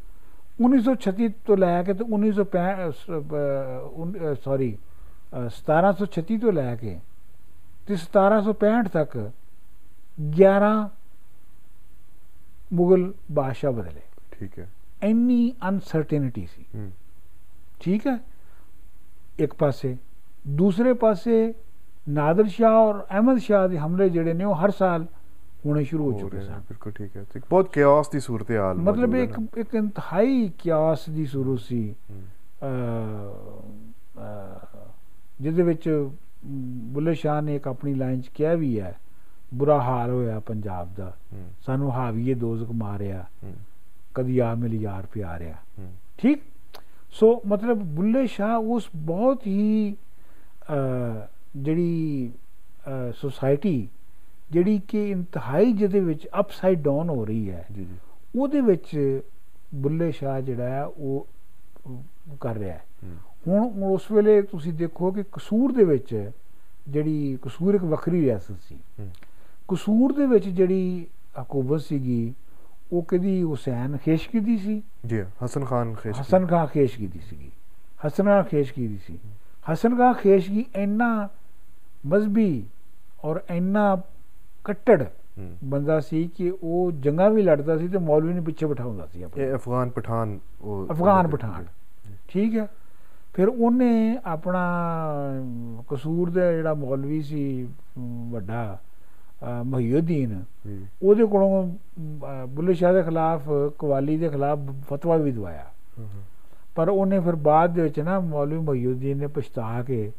[0.60, 4.78] 1936 ਤੋਂ ਲੈ ਕੇ ਤੇ 1965 ਸੌਰੀ
[5.48, 7.00] 1736 ਤੋਂ ਲੈ ਕੇ
[7.86, 9.30] ਤੇ 1765 ਤੱਕ
[10.42, 10.90] 11
[12.72, 14.00] ਮੁਗਲ ਬਾਦਸ਼ਾਹ ਬਦਲੇ।
[14.30, 14.70] ਠੀਕ ਹੈ।
[15.02, 16.90] ਇੰਨੀ ਅਨਸਰਟੇਨਿਟੀ ਸੀ।
[17.80, 18.18] ਠੀਕ ਹੈ?
[19.38, 19.96] ਇੱਕ ਪਾਸੇ
[20.48, 21.54] ਦੂਸਰੇ ਪਾਸੇ
[22.08, 25.06] ਨਾਦਰ ਸ਼ਾਹ ਔਰ ਅਹਿਮਦ ਸ਼ਾਹ ਦੇ ਹਮਲੇ ਜਿਹੜੇ ਨੇ ਉਹ ਹਰ ਸਾਲ
[25.66, 29.14] ਹੋਣੇ ਸ਼ੁਰੂ ਹੋ ਚੁੱਕੇ ਸਨ। ਬਿਲਕੁਲ ਠੀਕ ਹੈ। ਤੇ ਬਹੁਤ ਕਿਆਸ ਦੀ ਸੂਰਤ ਹਾਲ ਮਤਲਬ
[29.14, 31.94] ਇੱਕ। ਇੱਕ ਇੰਤਹਾਈ ਕਿਆਸ ਦੀ ਸੂਰਤ ਸੀ।
[35.40, 36.10] ਜਿਹਦੇ ਵਿੱਚ
[36.46, 38.94] ਬੁੱਲੇ ਸ਼ਾਹ ਨੇ ਇੱਕ ਆਪਣੀ ਲਾਈਨ 'ਚ ਕਿਹਾ ਵੀ ਹੈ
[39.54, 41.12] ਬੁਰਾ ਹਾਲ ਹੋਇਆ ਪੰਜਾਬ ਦਾ।
[41.66, 43.24] ਸਾਨੂੰ ਹਾਵੀਏ ਦੋਜ਼ਖ ਮਾਰਿਆ।
[44.14, 45.54] ਕਦੀ ਆ ਮਿਲ ਯਾਰ ਪਿਆਰਿਆ
[46.18, 46.42] ਠੀਕ?
[47.10, 49.96] ਸੋ ਮਤਲਬ ਬੁੱਲੇ ਸ਼ਾਹ ਉਸ ਬਹੁਤ ਹੀ
[51.56, 52.32] ਜਿਹੜੀ
[53.16, 53.88] ਸੋਸਾਇਟੀ
[54.50, 57.96] ਜਿਹੜੀ ਕਿ ਇੰਤਹਾਈ ਜਿਹਦੇ ਵਿੱਚ ਅਪਸਾਈਡ ਡਾਊਨ ਹੋ ਰਹੀ ਹੈ ਜੀ ਜੀ।
[58.38, 59.20] ਉਹਦੇ ਵਿੱਚ
[59.74, 61.26] ਬੁੱਲੇ ਸ਼ਾਹ ਜਿਹੜਾ ਹੈ ਉਹ
[62.40, 66.30] ਕਰ ਰਿਹਾ ਹੂੰ, ਹੁਣ ਉਸ ਵੇਲੇ ਤੁਸੀਂ ਦੇਖੋ ਕਿ ਕਸੂਰ ਦੇ ਵਿੱਚ
[66.88, 68.78] ਜਿਹੜੀ ਕਸੂਰ ਇੱਕ ਵੱਖਰੀ ਰਿਆਸਤ ਸੀ।
[69.68, 71.06] ਕਸੂਰ ਦੇ ਵਿੱਚ ਜਿਹੜੀ
[71.42, 72.34] ਹਕੂਮਤ ਸੀਗੀ
[72.92, 77.50] ਉਹ ਕਦੀ ਹੁਸੈਨ ਖੇਸ਼ਕੀ ਦੀ ਸੀ। ਜੀ ਹਸਨ ਖਾਨ ਖੇਸ਼ਕੀ ਹਸਨ ਖਾਂ ਖੇਸ਼ਕੀ ਦੀ ਸੀਗੀ।
[78.06, 79.18] ਹਸਨ ਖਾਂ ਖੇਸ਼ਕੀ ਦੀ ਸੀ।
[79.72, 81.28] ਹਸਨ ਖਾਂ ਖੇਸ਼ਕੀ ਇੰਨਾ
[82.06, 82.64] ਮਜ਼ਬੀ
[83.24, 84.02] ਔਰ ਇੰਨਾ
[84.64, 85.04] ਕੱਟੜ।
[85.64, 89.44] ਬੰਦਾ ਸੀ ਕਿ ਉਹ ਜੰਗਾਂ ਵੀ ਲੜਦਾ ਸੀ ਤੇ ਮੌਲਵੀ ਨੂੰ ਪਿੱਛੇ ਬਿਠਾਉਂਦਾ ਸੀ ਆਪਣੇ।
[89.44, 91.66] ਇਹ ਅਫਗਾਨ ਪਠਾਨ ਉਹ ਅਫਗਾਨ ਪਠਾਨ।
[92.28, 92.68] ਠੀਕ ਹੈ?
[93.36, 94.62] ਫਿਰ ਉਹਨੇ ਆਪਣਾ
[95.88, 97.68] ਕਸੂਰ ਦਾ ਜਿਹੜਾ ਮੌਲਵੀ ਸੀ
[98.30, 98.78] ਵੱਡਾ
[99.64, 100.44] ਮੁਹੀਉਦੀਨ
[101.02, 101.62] ਉਹਦੇ ਕੋਲੋਂ
[102.46, 105.66] ਬੁੱਲੇ ਸ਼ਾਹ ਦੇ ਖਿਲਾਫ ਕਵਾਲੀ ਦੇ ਖਿਲਾਫ ਫਤਵਾ ਵੀ ਦਵਾਇਆ।
[106.74, 110.12] ਪਰ ਉਹਨੇ ਫਿਰ ਬਾਅਦ ਦੇ ਵਿੱਚ ਨਾ ਮੌਲਵੀ ਮੁਹੀਉਦੀਨ ਨੇ ਪਛਤਾ ਕੇ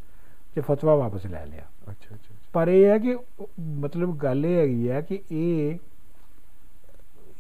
[0.55, 3.17] ਤੇ ਫਤਵਾ ਵਾਪਸ ਲੈ ਲਿਆ। ਅੱਛਾ ਅੱਛਾ। ਪਰ ਇਹ ਹੈ ਕਿ
[3.59, 5.77] ਮਤਲਬ ਗੱਲ ਇਹ ਹੈਗੀ ਹੈ ਕਿ ਇਹ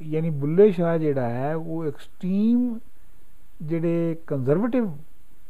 [0.01, 2.79] ਯਾਨੀ ਬੁੱਲੇ ਸ਼ਾਹ ਜਿਹੜਾ ਹੈ ਉਹ ਐਕਸਟ੍ਰੀਮ
[3.61, 4.89] ਜਿਹੜੇ ਕੰਜ਼ਰਵੇਟਿਵ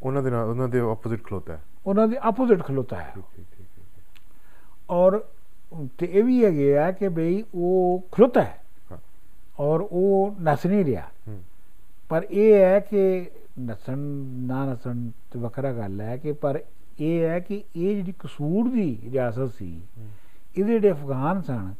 [0.03, 3.13] ਉਹਨਾਂ ਦੇ ਨਾਲ ਉਹਨਾਂ ਦੇ ਆਪੋਜ਼ਿਟ ਖਲੋਤਾ ਹੈ। ਉਹਨਾਂ ਦੇ ਆਪੋਜ਼ਿਟ ਖਲੋਤਾ ਹੈ।
[4.89, 5.23] ਔਰ
[5.97, 8.97] ਤੇ ਇਹ ਵੀ ਹੈਗੇ ਆ ਕਿ ਬਈ ਉਹ ਖਲੋਤਾ ਹੈ ਹਾਂ।
[9.59, 11.07] ਔਰ ਉਹ ਨਸ ਨਹੀਂ ਰਿਹਾ।
[12.09, 13.97] ਪਰ ਇਹ ਹੈ ਕਿ ਨਸਣ
[14.47, 16.63] ਨਾ ਨਸਣ ਤੇ ਵੱਖਰਾ ਗੱਲ ਹੈ ਕਿ ਪਰ
[16.99, 19.81] ਇਹ ਹੈ ਕਿ ਇਹ ਜਿਹੜੀ ਕਸੂਰ ਦੀ ਰਿਆਸਤ ਸੀ
[20.57, 21.73] ਇਹਦੇ ਜਿਹੜੇ ਅਫਗਾਨ ਸਨ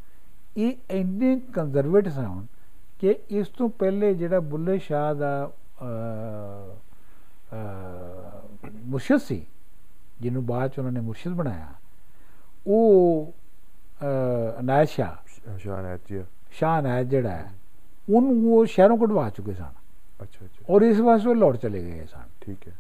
[0.58, 2.46] ਇਹ ਇੰਨੇ ਕੰਜ਼ਰਵੇਟਿਵ ਸਨ
[3.00, 5.52] ਕਿ ਇਸ ਤੋਂ ਪਹਿਲੇ ਜਿਹੜਾ ਬੁੱਲੇ ਸ਼ਾਹ ਦਾ
[8.88, 9.46] ਮੁਰਸ਼ਿਦ ਸੀ
[10.22, 11.68] ਜਿਹਨੂੰ ਬਾਅਦ ਚ ਉਹਨਾਂ ਨੇ ਮੁਰਸ਼ਿਦ ਬਣਾਇਆ
[12.68, 13.34] ਉਹ
[14.60, 17.52] ਅਨਾਇਤ ਸ਼ਾਹ। ਸ਼- ਸ਼ਾਹ ਨਾਇਤ ਜੀ। ਸ਼ਾਹ ਅਨਾਇਤ ਜਿਹੜਾ ਹੈ
[18.16, 19.72] ਉਹਨੂੰ ਉਹ ਸ਼ਹਿਰੋਂ ਕਢਵਾ ਚੁੱਕੇ ਸਨ।
[20.22, 22.74] ਅੱਛਾ ਅੱਛਾ। ਔਰ ਇਸ ਵਾਸਤੇ ਉਹ ਲੌਟ ਚਲੇ ਗਏ ਸਨ। ਠੀਕ ਹੈ।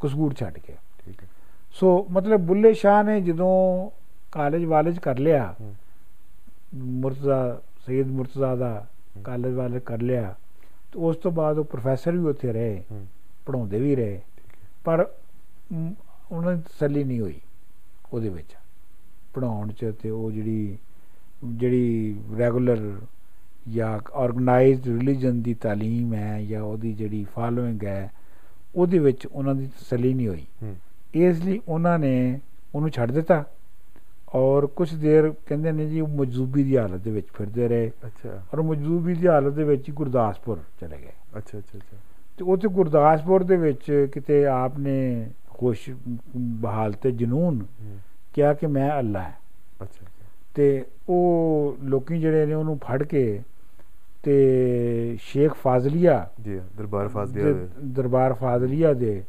[0.00, 0.74] ਕਸੂਰ ਛੱਡ ਕੇ।
[1.04, 1.28] ਠੀਕ ਹੈ।
[1.72, 3.90] ਸੋ ਮਤਲਬ ਬੁੱਲੇ ਸ਼ਾਹ ਨੇ ਜਦੋਂ
[4.32, 5.54] ਕਾਲਜ ਵਾਲਜ ਕਰ ਲਿਆ
[6.74, 8.86] ਮੁਰਤਜ਼ਾ ਸੈਦ ਮੁਰਤਜ਼ਾ ਦਾ
[9.24, 10.34] ਕਾਲਜ ਵਾਲਜ ਕਰ ਲਿਆ
[10.92, 12.84] ਤੇ ਉਸ ਤੋਂ ਬਾਅਦ ਉਹ ਪ੍ਰੋਫੈਸਰ ਵੀ ਉੱਥੇ ਰਹੇ
[13.46, 14.20] ਪੜਾਉਂਦੇ ਵੀ ਰਹੇ।
[14.84, 15.08] ਪਰ
[15.72, 17.40] ਉਹਨਾਂ ਦੀ ਤਸੱਲੀ ਨਹੀਂ ਹੋਈ
[18.12, 18.54] ਉਹਦੇ ਵਿੱਚ।
[19.34, 20.76] ਪੜਾਉਣ ਚ ਤੇ ਉਹ ਜਿਹੜੀ
[21.44, 22.78] ਜਿਹੜੀ ਰੈਗੂਲਰ
[23.68, 28.10] ਜਾਂ ਆਰਗੇਨਾਈਜ਼ਡ ਰਿਲੀਜਨ ਦੀ ਤਾਲੀਮ ਹੈ ਜਾਂ ਉਹਦੀ ਜਿਹੜੀ ਫਾਲੋਇੰਗ ਹੈ
[28.74, 30.46] ਉਹਦੇ ਵਿੱਚ ਉਹਨਾਂ ਦੀ ਤਸੱਲੀ ਨਹੀਂ ਹੋਈ।
[31.14, 32.40] ਇਸ ਲਈ ਉਹਨਾਂ ਨੇ
[32.74, 33.44] ਉਹਨੂੰ ਛੱਡ ਦਿੱਤਾ
[34.34, 38.42] ਔਰ ਕੁਝ ਦੇਰ ਕਹਿੰਦੇ ਨੇ ਜੀ ਉਹ ਮਜਜ਼ੂਬੀ ਦੀ ਹਾਲਤ ਦੇ ਵਿੱਚ ਫਿਰਦੇ ਰਹੇ ਅੱਛਾ।
[38.54, 41.96] ਔਰ ਮਜਜ਼ੂਬੀ ਦੀ ਹਾਲਤ ਦੇ ਵਿੱਚ ਹੀ ਗੁਰਦਾਸਪੁਰ ਚਲੇ ਗਏ। ਅੱਛਾ ਅੱਛਾ ਅੱਛਾ।
[42.38, 44.98] ਤੇ ਉੱਥੇ ਗੁਰਦਾਸਪੁਰ ਦੇ ਵਿੱਚ ਕਿਤੇ ਆਪ ਨੇ
[45.58, 45.88] ਖੁਸ਼
[46.36, 47.64] ਬਹਾਲ ਤੇ ਜਨੂਨ
[48.34, 49.32] ਕਿਹਾ ਕਿ ਮੈਂ ਅੱਲਾ ਹਾਂ।
[49.82, 50.06] ਅੱਛਾ
[50.54, 53.42] ਤੇ ਉਹ ਲੋਕੀ ਜਿਹੜੇ ਨੇ ਉਹਨੂੰ ਫੜ ਕੇ
[54.22, 54.36] ਤੇ
[55.20, 59.22] ਸ਼ੇਖ ਫਾਜ਼ਲੀਆ ਜੀ ਦਰਬਾਰ ਫਾਜ਼ਲੀਆ ਦੇ ਦਰਬਾਰ ਫਾਜ਼ਲੀਆ ਦੇ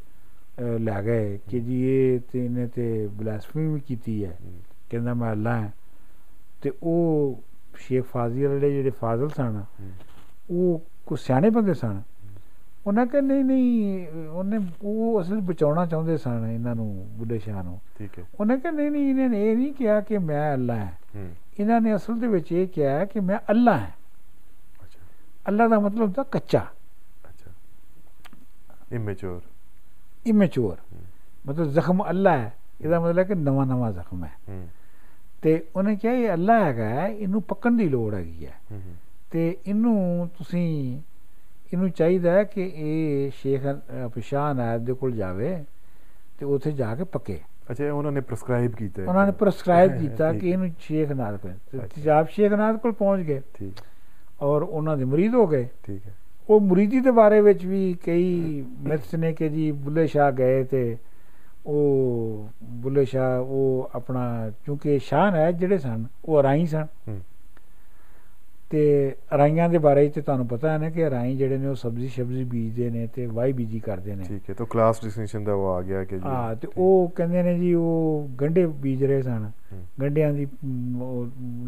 [0.79, 4.37] ਲੈ ਗਏ ਕਿ ਜੀ ਇਹ ਤੇ ਇਹਨੇ ਤੇ ਬਲਾਸਫੀ ਵੀ ਕੀਤੀ ਹੈ।
[4.89, 5.69] ਕਹਿੰਦਾ ਮੈਂ ਅੱਲਾ ਹਾਂ।
[6.61, 7.43] ਤੇ ਉਹ
[7.77, 9.63] ਸ਼ੇਖ ਫਾਜ਼ਲੀਆ ਦੇ ਜਿਹੜੇ ਫਾਜ਼ਲ ਸਨ
[10.49, 12.01] ਉਹ ਕੋ ਸਿਆਣੇ ਬੰਦੇ ਸਨ।
[12.87, 17.79] ਉਹਨਾਂ ਕਹਿੰਦੇ ਨਹੀਂ ਨਹੀਂ ਉਹਨੇ ਉਹ ਅਸਲ ਬਚਾਉਣਾ ਚਾਹੁੰਦੇ ਸਨ ਇਹਨਾਂ ਨੂੰ ਬੁੱਢੇ ਸ਼ਾਹ ਨੂੰ।
[17.97, 20.91] ਠੀਕ ਹੈ। ਉਹਨੇ ਕਹਿੰਦੇ ਨਹੀਂ ਨਹੀਂ ਇਹਨਾਂ ਨੇ ਇਹ ਨਹੀਂ ਕਿਹਾ ਕਿ ਮੈਂ ਅੱਲਾ ਹਾਂ।
[21.59, 23.87] ਇਹਨਾਂ ਨੇ ਅਸਲ ਦੇ ਵਿੱਚ ਇਹ ਕਿਹਾ ਕਿ ਮੈਂ ਅੱਲਾ ਹਾਂ।
[24.83, 24.99] ਅੱਛਾ।
[25.47, 26.65] ਅੱਲਾ ਦਾ ਮਤਲਬ ਹੁੰਦਾ ਕੱਚਾ।
[27.29, 27.51] ਅੱਛਾ।
[28.91, 29.41] ਇਮੈਚੁਰ
[30.25, 30.77] ਇਮੈਚੁਰ।
[31.47, 34.31] ਮਤਲਬ ਜ਼ਖਮ ਅੱਲਾ ਹੈ। ਇਹਦਾ ਮਤਲਬ ਹੈ ਕਿ ਨਵਾਂ ਨਵਾਂ ਜ਼ਖਮ ਹੈ।
[35.41, 38.81] ਤੇ ਉਹਨੇ ਕਿਹਾ ਇਹ ਅੱਲਾ ਹੈਗਾ ਇਹਨੂੰ ਪੱਕਣ ਦੀ ਲੋੜ ਹੈਗੀ ਹੂੰ,
[39.31, 41.01] ਤੇ ਇਹਨੂੰ ਤੁਸੀਂ
[41.73, 45.55] ਇਹਨੂੰ ਚਾਹੀਦਾ ਹੈ ਕਿ ਇਹ ਸ਼ੇਖ ਅ, ਸ਼ਾਹ ਨਾਇਬ ਦੇ ਕੋਲ ਜਾਵੇ
[46.39, 47.39] ਤੇ ਉੱਥੇ ਜਾ ਕੇ ਪੱਕੇ।
[47.71, 51.77] ਅੱਛਾ ਉਹਨਾਂ ਨੇ ਪ੍ਰਸਕ੍ਰਾਈਬ ਕੀਤਾ। ਉਹਨਾਂ ਨੇ ਪ੍ਰਸਕ੍ਰਾਈਬ ਕੀਤਾ ਕਿ ਇਹਨੂੰ ਸ਼ੇਖ ਨਾਇਬ ਕੋਲ ਤੇ
[51.77, 53.81] ਅੱਛਾ। ਜਨਾਬ ਸ਼ੇਖ ਨਾਇਬ ਕੋਲ ਪਹੁੰਚ ਗਏ ਠੀਕ
[54.41, 56.13] ਔਰ ਉਹਨਾਂ ਦੇ ਮੁਰੀਦ ਹੋ ਗਏ। ਠੀਕ ਹੈ।
[56.49, 60.97] ਉਹ ਮੁਰੀਦੀ ਦੇ ਬਾਰੇ ਵਿੱਚ ਵੀ ਕਈ ਮਿਥਸ ਨੇ ਕਿ ਜੀ ਬੁੱਲੇ ਸ਼ਾਹ ਗਏ ਤੇ
[61.65, 66.87] ਉਹ ਬੁੱਲੇ ਸ਼ਾਹ ਉਹ ਆਪਣਾ ਕਿਉਂਕਿ ਸ਼ਾਹ ਹੈ ਜਿਹੜੇ ਸਨ ਉਹ ਅਰਾਈ ਸਨ।
[68.71, 72.07] ਤੇ ਅਰਾਈਆਂ ਦੇ ਬਾਰੇ 'ਚ ਤੁਹਾਨੂੰ ਪਤਾ ਹੈ ਨਾ ਕਿ ਅਰਾਈ ਜਿਹੜੇ ਨੇ ਉਹ ਸਬਜ਼ੀ
[72.07, 75.67] ਸਬਜ਼ੀ ਬੀਜਦੇ ਨੇ ਤੇ ਵਾਈ ਬੀਜੀ ਕਰਦੇ ਨੇ। ਠੀਕ ਹੈ ਤਾਂ ਕਲਾਸ ਡਿਸਟਿੰਕਸ਼ਨ ਦਾ ਉਹ
[75.67, 79.51] ਆ ਗਿਆ ਕਿ ਜੀ। ਹਾਂ ਤੇ। ਉਹ ਕਹਿੰਦੇ ਨੇ ਜੀ ਉਹ ਗੰਢੇ ਬੀਜ ਰਹੇ ਸਨ।
[79.73, 80.47] ਹੂੰ, ਗੰਢਿਆਂ ਦੀ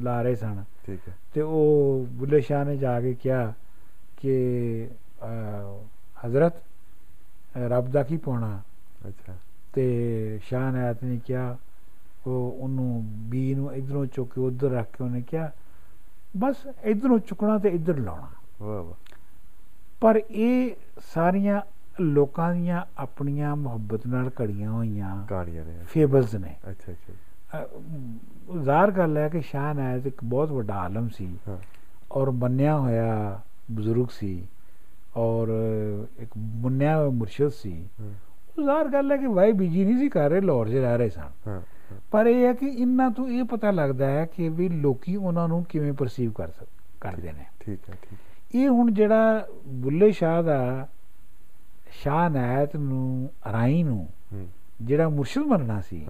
[0.03, 3.53] ਲਾ ਰਹੇ ਸਨ। ਠੀਕ ਹੈ। ਤੇ ਉਹ ਬੁੱਲੇ ਸ਼ਾਹ ਨੇ ਜਾ ਕੇ ਕਿਹਾ
[4.17, 4.88] ਕਿ
[6.25, 6.62] ਹਜ਼ਰਤ
[7.58, 8.62] ਰੱਬ ਦਾ ਕੀ ਪਾਉਣਾ?
[9.08, 9.34] ਅੱਛਾ।
[9.74, 11.58] ਤੇ ਸ਼ਾਹ ਨਾਇਤ ਨੇ ਕਿਹਾ
[12.27, 15.51] ਉਹ ਉਹਨੂੰ ਬੀ ਨੂੰ ਇਧਰੋਂ ਚੁੱਕ ਕੇ ਉਧਰ ਰੱਖ ਕੇ ਉਹਨੇ ਕਿਹਾ
[16.38, 18.29] ਬਸ ਇਧਰੋਂ ਚੁੱਕਣਾ ਤੇ ਇਧਰ ਲਾਉਣਾ।
[18.61, 18.93] ਵਾਹ ਵਾਹ।
[20.01, 20.71] ਪਰ ਇਹ
[21.13, 21.61] ਸਾਰੀਆਂ
[22.00, 27.67] ਲੋਕਾਂ ਦੀਆਂ ਆਪਣੀਆਂ ਮੁਹੱਬਤ ਨਾਲ ਘੜੀਆਂ ਹੋਈਆਂ ਕਹਾਣੀਆਂ ਨੇ। ਫੇਬਲਸ ਨੇ। ਅੱਛਾ ਅੱਛਾ।
[28.63, 31.57] ਜ਼ਾਹਰ ਗੱਲ ਹੈ ਕਿ ਸ਼ਾਹ ਨਾਇਤ ਇੱਕ ਬਹੁਤ ਵੱਡਾ ਆਲਮ ਸੀ ਹਾਂ।
[32.11, 33.39] ਔਰ ਮੰਨਿਆ ਹੋਇਆ
[33.71, 34.47] ਬਜ਼ੁਰਗ ਸੀ
[35.17, 35.47] ਔਰ
[36.19, 37.89] ਇੱਕ ਮੰਨਿਆ ਹੋਇਆ ਮੁਰਸ਼ਿਦ ਸੀ।
[38.63, 41.61] ਜ਼ਾਹਰ ਗੱਲ ਹੈ ਕਿ ਵਾਈ ਬੀਜੀ ਨਹੀਂ ਸੀ ਕਰ ਰਹੇ ਲਾਹੌਰ 'ਚ ਰਹਿ ਰਹੇ ਸਨ।
[42.12, 45.63] ਪਰ ਇਹ ਹੈ ਕਿ ਇਹਨਾਂ ਤੋਂ ਇਹ ਪਤਾ ਲੱਗਦਾ ਹੈ ਕਿ ਵੀ ਲੋਕੀ ਉਹਨਾਂ ਨੂੰ
[45.63, 46.51] ਕਿਵੇਂ ਪਰਸੀਵ ਕਰ
[47.01, 50.88] ਕਰਦੇ ਨੇ। ਠੀਕ ਹੈ ਠੀਕ ਇਹ ਹੁਣ ਜਿਹੜਾ ਬੁੱਲੇ ਸ਼ਾਹ ਦਾ
[51.91, 54.07] ਸ਼ਾਹ ਨਾਇਤ ਨੂੰ ਰਾਈ ਨੂੰ
[54.81, 56.05] ਜਿਹੜਾ ਮੁਰਸ਼ਿਦ ਮੰਨਣਾ ਸੀ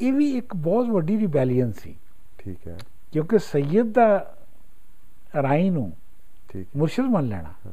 [0.00, 1.94] ਇਹ ਵੀ ਇੱਕ ਬਹੁਤ ਵੱਡੀ ਰਿਬੈਲੀਅਨ ਸੀ।
[2.38, 2.76] ਠੀਕ ਹੈ।
[3.12, 4.36] ਕਿਉਂਕਿ ਸੈਯਦ ਦਾ
[5.42, 5.92] ਰਾਈ ਨੂੰ
[6.48, 7.70] ਠੀਕ ਮੁਰਸ਼ਿਦ ਮੰਨ ਲੈਣਾ।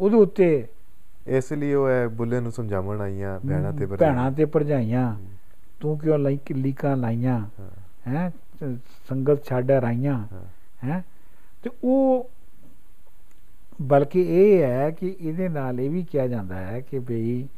[0.00, 0.66] ਉਹਦੇ ਉੱਤੇ।
[1.26, 5.16] ਇਸ ਲਈ ਉਹ ਬੁੱਲੇ ਨੂੰ ਸਮਝਾਉਣ ਆਈਆਂ ਭੈਣਾਂ ਤੇ ਭੈਣਾਂ ਤੇ ਭਰਜਾਈਆਂ।
[5.84, 7.40] ਤੂੰ ਕਿਉਂ ਲਈ ਲੀਕਾਂ ਲਾਈਆਂ?
[8.08, 8.30] ਹਾਂ।
[9.08, 10.26] ਸੰਗਤ ਛੱਡ ਰਾਈਆਂ
[10.84, 11.02] ਹਾਂ।
[11.62, 12.30] ਤੇ ਉਹ
[13.82, 17.48] ਬਲਕਿ ਇਹ ਹੈ ਕਿ ਇਹਦੇ ਨਾਲ ਇਹ ਵੀ ਕਿਹਾ ਜਾਂਦਾ ਹੈ ਕਿ ਭਈ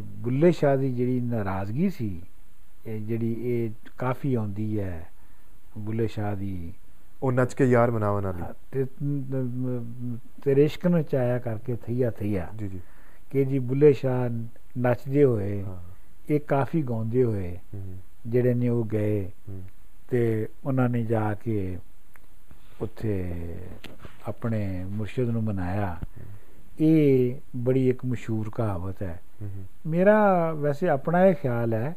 [0.00, 2.22] ਬੁੱਲੇ ਸ਼ਾਹ ਦੀ ਜਿਹੜੀ ਨਾਰਾਜ਼ਗੀ ਸੀ
[2.86, 5.10] ਇਹ ਜਿਹੜੀ ਇਹ ਕਾਫੀ ਆਉਂਦੀ ਹੈ
[5.78, 6.72] ਬੁੱਲੇ ਸ਼ਾਹ ਦੀ।
[7.22, 8.84] ਉਹ ਨੱਚ ਕੇ ਯਾਰ ਮਨਾਵਣ ਵਾਲੀ। ਤੇ
[10.44, 12.80] ਤੇਰੇ ਇਸ਼ਕ ਨੂੰ ਚਾਇਆ ਕਰਕੇ ਥਈਆ ਥਈਆ ਜੀ ਜੀ।
[13.30, 14.28] ਕਿ ਜੀ ਬੁੱਲੇ ਸ਼ਾਹ
[14.78, 15.64] ਨੱਚਦੇ ਹੋਏ
[16.30, 17.58] ਇਹ ਕਾਫੀ ਗਾਉਂਦੇ ਹੋਏ
[18.26, 19.30] ਜਿਹੜੇ ਨੇ ਉਹ ਗਏ
[20.10, 21.78] ਤੇ ਉਹਨਾਂ ਨੇ ਜਾ ਕੇ
[22.80, 23.34] ਉੱਥੇ
[24.28, 26.00] ਆਪਣੇ ਮੁਰਸ਼ਿਦ ਨੂੰ ਮਨਾਇਆ।
[26.80, 29.20] ਇਹ ਬੜੀ ਇੱਕ ਮਸ਼ਹੂਰ ਕਹਾਵਤ ਹੈ।
[29.86, 31.96] ਮੇਰਾ ਵੈਸੇ ਆਪਣਾ ਇਹ ਖਿਆਲ ਹੈ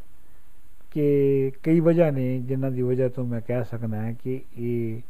[0.91, 5.01] ਕਿ ਕਈ ਵਜ੍ਹਾ ਨੇ ਜਿਨ੍ਹਾਂ ਦੀ ਵਜ੍ਹਾ ਤੋਂ ਮੈਂ ਕਹਿ ਸਕਦਾ ਹਾਂ ਕਿ ਇਹ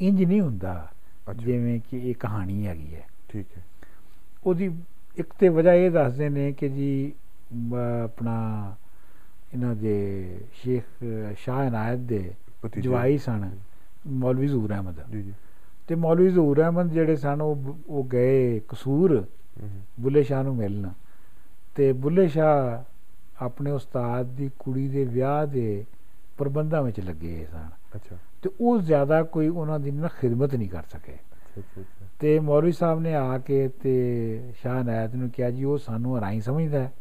[0.00, 0.90] ਇੰਜ ਨਹੀਂ ਹੁੰਦਾ
[1.36, 3.62] ਜਿਵੇਂ ਕਿ ਇਹ ਕਹਾਣੀ ਹੈਗੀ ਹੈ। ਠੀਕ ਹੈ।
[4.44, 4.70] ਉਹਦੀ
[5.16, 7.12] ਇੱਕ ਤੇ ਵਜ੍ਹਾ ਇਹ ਦੱਸਦੇ ਨੇ ਕਿ ਜੀ
[8.04, 8.74] ਆਪਣਾ
[9.54, 10.84] ਇਹਨਾਂ ਦੇ ਸ਼ੇਖ
[11.38, 12.34] ਸ਼ਾਹ ਇਨਾਇਤ ਦੇ।
[12.80, 13.50] ਜਵਾਈ ਸਨ
[14.06, 15.34] ਮੌਲਵੀ ਜ਼ਹੂਰ ਅਹਿਮਦ। ਜੀ ਜੀ।
[15.88, 19.24] ਤੇ ਮੌਲਵੀ ਜ਼ਹੂਰ ਅਹਿਮਦ ਜਿਹੜੇ ਸਨ ਉਹ ਉਹ ਗਏ ਕਸੂਰ
[20.00, 20.90] ਬੁੱਲੇ ਸ਼ਾਹ ਨੂੰ ਮਿਲਣ।
[21.74, 22.82] ਤੇ ਬੁੱਲੇ ਸ਼ਾਹ
[23.44, 25.84] ਆਪਣੇ ਉਸਤਾਦ ਦੀ ਕੁੜੀ ਦੇ ਵਿਆਹ ਦੇ
[26.38, 30.82] ਪ੍ਰਬੰਧਾਂ ਵਿੱਚ ਲੱਗੇ ਸਨ। ਅੱਛਾ। ਤੇ ਉਹ ਜ਼ਿਆਦਾ ਕੋਈ ਉਹਨਾਂ ਦੀ ਨਾ ਖਿਦਮਤ ਨਹੀਂ ਕਰ
[30.82, 31.16] ਸਕੇ।
[32.20, 36.40] ਤੇ ਮੌਲਵੀ ਸਾਹਿਬ ਨੇ ਆ ਕੇ ਤੇ ਸ਼ਾਹ ਨਾਇਤ ਨੂੰ ਕਿਹਾ ਜੀ ਉਹ ਸਾਨੂੰ ਹਰਾਈ
[36.40, 36.92] ਸਮਝਦਾ ਹੈ।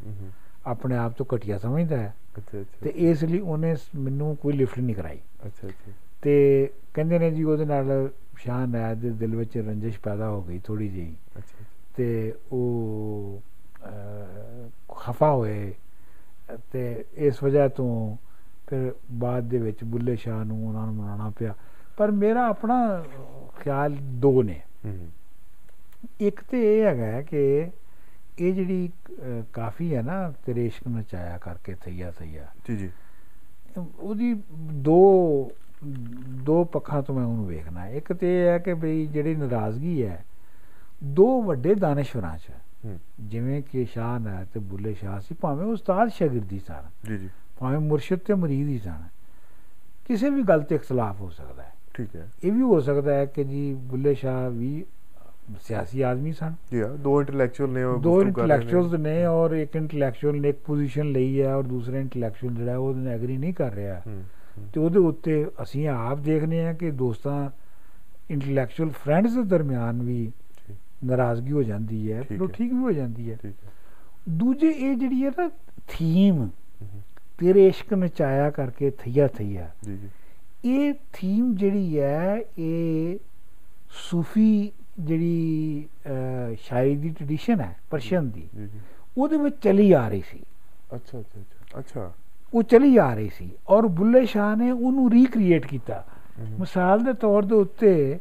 [0.65, 4.79] ਆਪਣੇ ਆਪ ਤੋਂ ਘਟੀਆ ਸਮਝਦਾ ਹੈ। ਅੱਛਾ ਅੱਛਾ। ਤੇ ਇਸ ਲਈ ਉਹਨੇ ਮੈਨੂੰ ਕੋਈ ਲਿਫਟ
[4.79, 9.57] ਨਹੀਂ ਕਰਾਈ। ਅੱਛਾ ਅੱਛਾ। ਤੇ ਕਹਿੰਦੇ ਨੇ ਜੀ ਉਹਦੇ ਨਾਲ ਸ਼ਾਹ ਨਾਇਤ ਦੇ ਦਿਲ ਵਿੱਚ
[9.57, 11.63] ਰੰਜਿਸ਼ ਪੈਦਾ ਹੋ ਗਈ ਥੋੜੀ ਜਿਹੀ। ਅੱਛਾ
[11.95, 13.41] ਤੇ ਉਹ
[14.95, 15.73] ਖਫਾ ਹੋਏ।
[16.71, 18.17] ਤੇ ਇਸ ਵਜ੍ਹਾ ਤੋਂ
[18.67, 21.53] ਫਿਰ ਬਾਅਦ ਦੇ ਵਿੱਚ ਬੁੱਲੇ ਸ਼ਾਹ ਨੂੰ ਉਹਨਾਂ ਨੂੰ ਮਨਾਉਣਾ ਪਿਆ।
[21.97, 23.03] ਪਰ ਮੇਰਾ ਆਪਣਾ
[23.59, 24.61] ਖਿਆਲ ਦੋ ਨੇ।
[26.21, 27.71] ਇੱਕ ਤੇ ਇਹ ਹੈਗਾ ਕਿ
[28.39, 28.89] ਇਹ ਜਿਹੜੀ
[29.53, 32.89] ਕਾਫੀ ਹੈ ਨਾ ਤੇਰੇ ਇਸ਼ਕ ਨਚਾਇਆ ਕਰਕੇ ਥਈਆ ਥਈਆ। ਜੀ ਜੀ।
[33.99, 34.33] ਉਹਦੀ
[34.73, 34.99] ਦੋ
[36.45, 40.25] ਦੋ ਪੱਖਾਂ ਤੋਂ ਮੈਂ ਉਹਨੂੰ ਵੇਖਣਾ ਇੱਕ ਤੇ ਇਹ ਹੈ ਕਿ ਬਈ ਜਿਹੜੀ ਨਾਰਾਜ਼ਗੀ ਹੈ
[41.03, 42.51] ਦੋ ਵੱਡੇ ਦਾਨਸ਼ਵਰਾਂ 'ਚ।
[43.19, 47.79] ਜਿਵੇਂ ਕਿ ਸ਼ਾਹ ਨਾ ਤੇ ਬੁੱਲੇ ਸ਼ਾਹ ਸੀ ਭਾਵੇਂ ਉਸਤਾਦ ਸ਼ਾਗਿਰਦੀ ਸਨ। ਜੀ ਜੀ। ਭਾਵੇਂ
[47.79, 49.03] ਮੁਰਸ਼ਿਦ ਤੇ ਮਰੀਦ ਹੀ ਸਨ।
[50.07, 53.25] ਕਿਸੇ ਵੀ ਗੱਲ ਤੇ ਇਖਤਲਾਫ ਹੋ ਸਕਦਾ ਹੈ। ਠੀਕ ਹੈ। ਇਹ ਵੀ ਹੋ ਸਕਦਾ ਹੈ
[53.25, 54.85] ਕਿ ਜੀ ਬੁੱਲੇ ਸ਼ਾਹ ਵੀ
[55.61, 60.41] ਸਿਆਸੀ ਆਦਮੀ ਸਨ। ਜੀ ਹਾਂ ਦੋ ਇੰਟੈਲੈਕਚੁਅਲ ਨੇ ਉਹ ਦੋ। ਇੰਟੈਲੈਕਚੁਅਲਸ ਨੇ। ਔਰ ਇੱਕ ਇੰਟੈਲੈਕਚੁਅਲ
[60.41, 63.73] ਨੇ ਇੱਕ ਪੋਜੀਸ਼ਨ ਲਈ ਹੈ ਔਰ ਦੂਸਰਾ ਇੰਟੈਲੈਕਚੁਅਲ ਜਿਹੜਾ ਹੈ ਉਹਦੇ ਨਾਲ ਐਗਰੀ ਨਹੀਂ ਕਰ
[63.73, 64.01] ਰਿਹਾ।
[64.73, 67.49] ਤੇ ਉਹਦੇ ਉੱਤੇ ਅਸੀਂ ਆਪ ਦੇਖਨੇ ਆ ਕਿ ਦੋਸਤਾਂ
[68.31, 70.31] ਇੰਟੈਲੈਕਚੁਅਲ ਫਰੈਂਡਸ ਦੇ ਦਰਮਿਆਨ ਵੀ
[71.05, 73.37] ਨਾਰਾਜ਼ਗੀ ਹੋ ਜਾਂਦੀ ਹੈ। ਉਹ ਹੈ। ਠੀਕ ਵੀ ਹੋ ਜਾਂਦੀ ਹੈ।
[74.29, 75.49] ਦੂਜੇ ਇਹ ਜਿਹੜੀ ਹੈ ਨਾ
[75.87, 76.49] ਥੀਮ
[77.37, 80.07] ਤੇਰੇ ਇਸ਼ਕ ਨਚਾਇਆ ਕਰਕੇ ਥਈਆ ਥਈਆ ਜੀ ਜੀ।
[80.65, 83.17] ਇਹ ਥੀਮ ਜਿਹੜੀ ਹੈ ਇਹ
[84.09, 85.87] ਸੂਫੀ ਜਿਹੜੀ
[86.61, 88.47] ਸ਼ਾਇਰੀ ਦੀ ਟ੍ਰੈਡੀਸ਼ਨ ਹੈ ਪਰਸ਼ੀਅਨ ਦੀ
[89.17, 90.39] ਉਹਦੇ ਵਿੱਚ ਚਲੀ ਆ ਰਹੀ ਸੀ।
[90.95, 92.11] ਅੱਛਾ ਅੱਛਾ ਅੱਛਾ ਅੱਛਾ।
[92.53, 96.03] ਉਹ ਚਲੀ ਆ ਰਹੀ ਸੀ ਔਰ ਬੁੱਲੇ ਸ਼ਾਹ ਨੇ ਉਹਨੂੰ ਰੀਕ੍ਰੀਏਟ ਕੀਤਾ।
[96.59, 98.19] ਮਿਸਾਲ ਦੇ ਤੌਰ ਦੇ ਉੱਤੇ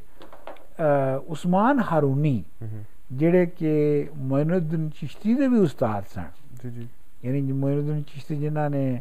[1.29, 2.43] ਉਸਮਾਨ ਹਾਰੂਨੀ
[3.13, 6.25] ਜਿਹੜੇ ਕਿ ਮਇਨੁਦੀਨ ਚਿਸ਼ਤੀ ਦੇ ਵੀ ਉਸਤਾਦ ਸਨ।
[6.63, 6.87] ਜੀ ਜੀ।
[7.25, 9.01] ਯਾਨੀ ਮਇਨੁਦੀਨ ਚਿਸ਼ਤੀ ਜਿਨ੍ਹਾਂ ਨੇ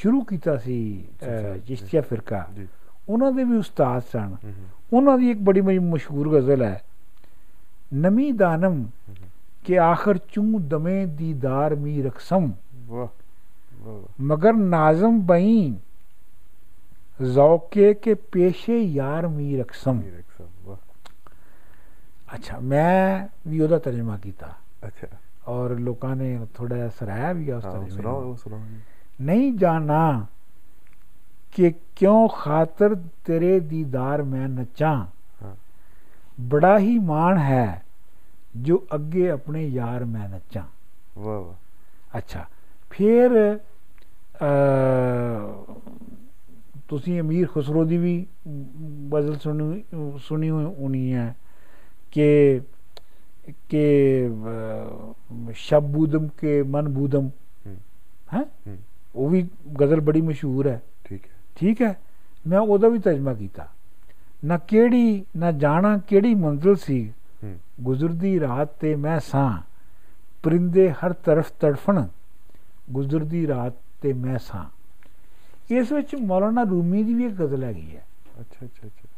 [0.00, 2.68] ਸ਼ੁਰੂ ਕੀਤਾ ਸੀ ਅਹ, ਅੱਛਾ, ਚਿਸ਼ਤੀਆ ਫਿਰਕਾ। ਜੀ।
[3.08, 4.52] ਉਹਨਾਂ ਦੇ ਵੀ ਉਸਤਾਦ ਸਨ। ਹੂੰ ਹੂੰ,
[4.92, 6.82] ਉਹਨਾਂ ਦੀ ਇੱਕ ਬੜੀ ਬੜੀ ਮਸ਼ਹੂਰ ਗਜ਼ਲ ਹੈ
[7.94, 9.14] ਨਮੀ ਦਾਨਮ ਹੂੰ, ਹੂੰ।
[9.64, 12.52] ਕਿ ਆਖਰ ਚੂੰ ਦਮੇ ਦੀਦਾਰ ਮੀ ਰਕਸਮ
[12.86, 15.74] ਵਾਹ ਵਾਹ ਵਾਹ। ਮਗਰ ਨਾਜ਼ਮ ਬਈ
[17.22, 20.76] ਜ਼ੌਕੇ ਕੇ ਪੇਸ਼ੇ ਯਾਰ ਮੀ ਰਕਸਮ ਮੀਰ ਅਕਸਰ ਵਾਹ।
[22.34, 24.54] ਅੱਛਾ ਮੈਂ ਵੀ ਉਹਦਾ ਤਰਜਮਾ ਕੀਤਾ।
[29.20, 30.26] ਨਹੀਂ ਜਾਣਾ
[31.52, 35.06] ਕਿ ਕਿਉਂ ਖਾਤਰ ਤੇਰੇ ਦੀਦਾਰ ਮੈਂ ਨੱਚਾਂ।
[36.40, 37.82] ਬੜਾ ਹੀ ਮਾਣ ਹੈ
[38.56, 40.62] ਜੋ ਅੱਗੇ ਆਪਣੇ ਯਾਰ ਮੈਂ ਨੱਚਾਂ।
[41.18, 42.44] ਵਾਹ ਵਾਹ। ਅੱਛਾ
[42.90, 43.58] ਫਿਰ
[46.88, 48.26] ਤੁਸੀਂ ਅਮੀਰ ਖੁਸਰੋ ਦੀ ਵੀ
[49.08, 49.84] ਬਜ਼ਲ ਸੁਣੀ
[50.18, 51.36] ਸੁਣੀ ਹੋਣੀ ਹੈ
[52.10, 52.60] ਕਿ
[53.68, 54.28] ਕਿ
[55.52, 57.30] ਸ਼ਬੂਦਮ ਕੇ ਮਨਬੂਦਮ।
[58.34, 58.44] ਹੈ।
[59.14, 59.48] ਉਹ ਵੀ
[59.80, 62.00] ਗਜ਼ਲ ਬੜੀ ਮਸ਼ਹੂਰ ਹੈ। ਠੀਕ ਹੈ। ਠੀਕ ਹੈ?
[62.46, 63.68] ਮੈਂ ਉਹਦਾ ਵੀ ਤਰਜਮਾ ਕੀਤਾ।
[64.44, 67.12] ਨਾ ਕਿਹੜੀ ਨਾ ਜਾਣਾ ਕਿਹੜੀ ਮੰਜ਼ਿਲ ਸੀ।
[67.80, 69.62] ਗੁਜ਼ਰਦੀ ਰਾਤ ਤੇ ਮੈਂ ਸਾਂ।
[70.42, 72.06] ਪਰਿੰਦੇ ਹਰ ਤਰਫ ਤੜਫਣ।
[72.90, 74.64] ਗੁਜ਼ਰਦੀ ਰਾਤ ਤੇ ਮੈਂ ਸਾਂ।
[75.70, 78.04] ਇਸ ਵਿੱਚ ਮੌਲਾਨਾ ਰੂਮੀ ਦੀ ਵੀ ਇੱਕ ਗਜ਼ਲ ਹੈਗੀ ਹੈ।
[78.40, 79.08] ਅੱਛਾ ਅੱਛਾ ਅੱਛਾ।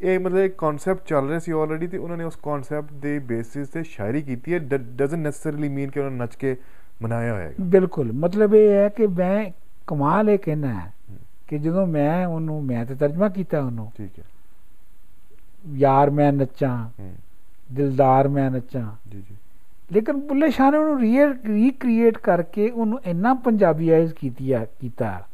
[0.00, 3.68] ਇਹ ਮਤਲਬ ਇੱਕ ਕਨਸੈਪਟ ਚੱਲ ਰਿਹਾ ਸੀ ਆਲਰੇਡੀ ਤੇ ਉਹਨਾਂ ਨੇ ਉਸ ਕਨਸੈਪਟ ਦੇ ਬੇਸਿਸ
[3.68, 6.56] ਤੇ ਸ਼ਾਇਰੀ ਕੀਤੀ ਹੈ। ਡਸਨਟ ਨੈਸੈਸਰੀਲੀ ਮੀਨ ਕਿ ਉਹਨਾਂ ਨੱਚ ਕੇ
[7.02, 9.50] ਮਨਾਇਆ ਹੋਏਗਾ ਬਿਲਕੁਲ। ਮਤਲਬ ਇਹ ਹੈ ਕਿ ਮੈਂ
[9.86, 10.92] ਕਮਾਲ ਇਹ ਕਹਿਣਾ ਹੈ।
[11.48, 14.24] ਕਿ ਜਦੋਂ ਮੈਂ ਉਹਨੂੰ ਮੈਂ ਤੇ ਤਰਜਮਾ ਕੀਤਾ ਉਹਨੂੰ ਠੀਕ ਹੈ।
[15.74, 16.88] ਯਾਰ ਮੈਂ ਨੱਚਾਂ
[17.72, 19.36] ਦਿਲਦਾਰ ਮੈਂ ਨੱਚਾਂ। ਜੀ ਜੀ।
[19.92, 25.28] ਲੇਕਿਨ ਬੁੱਲੇ ਸ਼ਾਹ ਨੇ ਉਹਨੂੰ ਰੀਅਲ ਰੀਕ੍ਰੀਏਟ ਕਰਕੇ ਉਹਨੂੰ ਇੰਨਾ ਪੰਜਾਬੀਆਈਜ਼ ਕੀਤੀ ਆ ਕੀਤਾ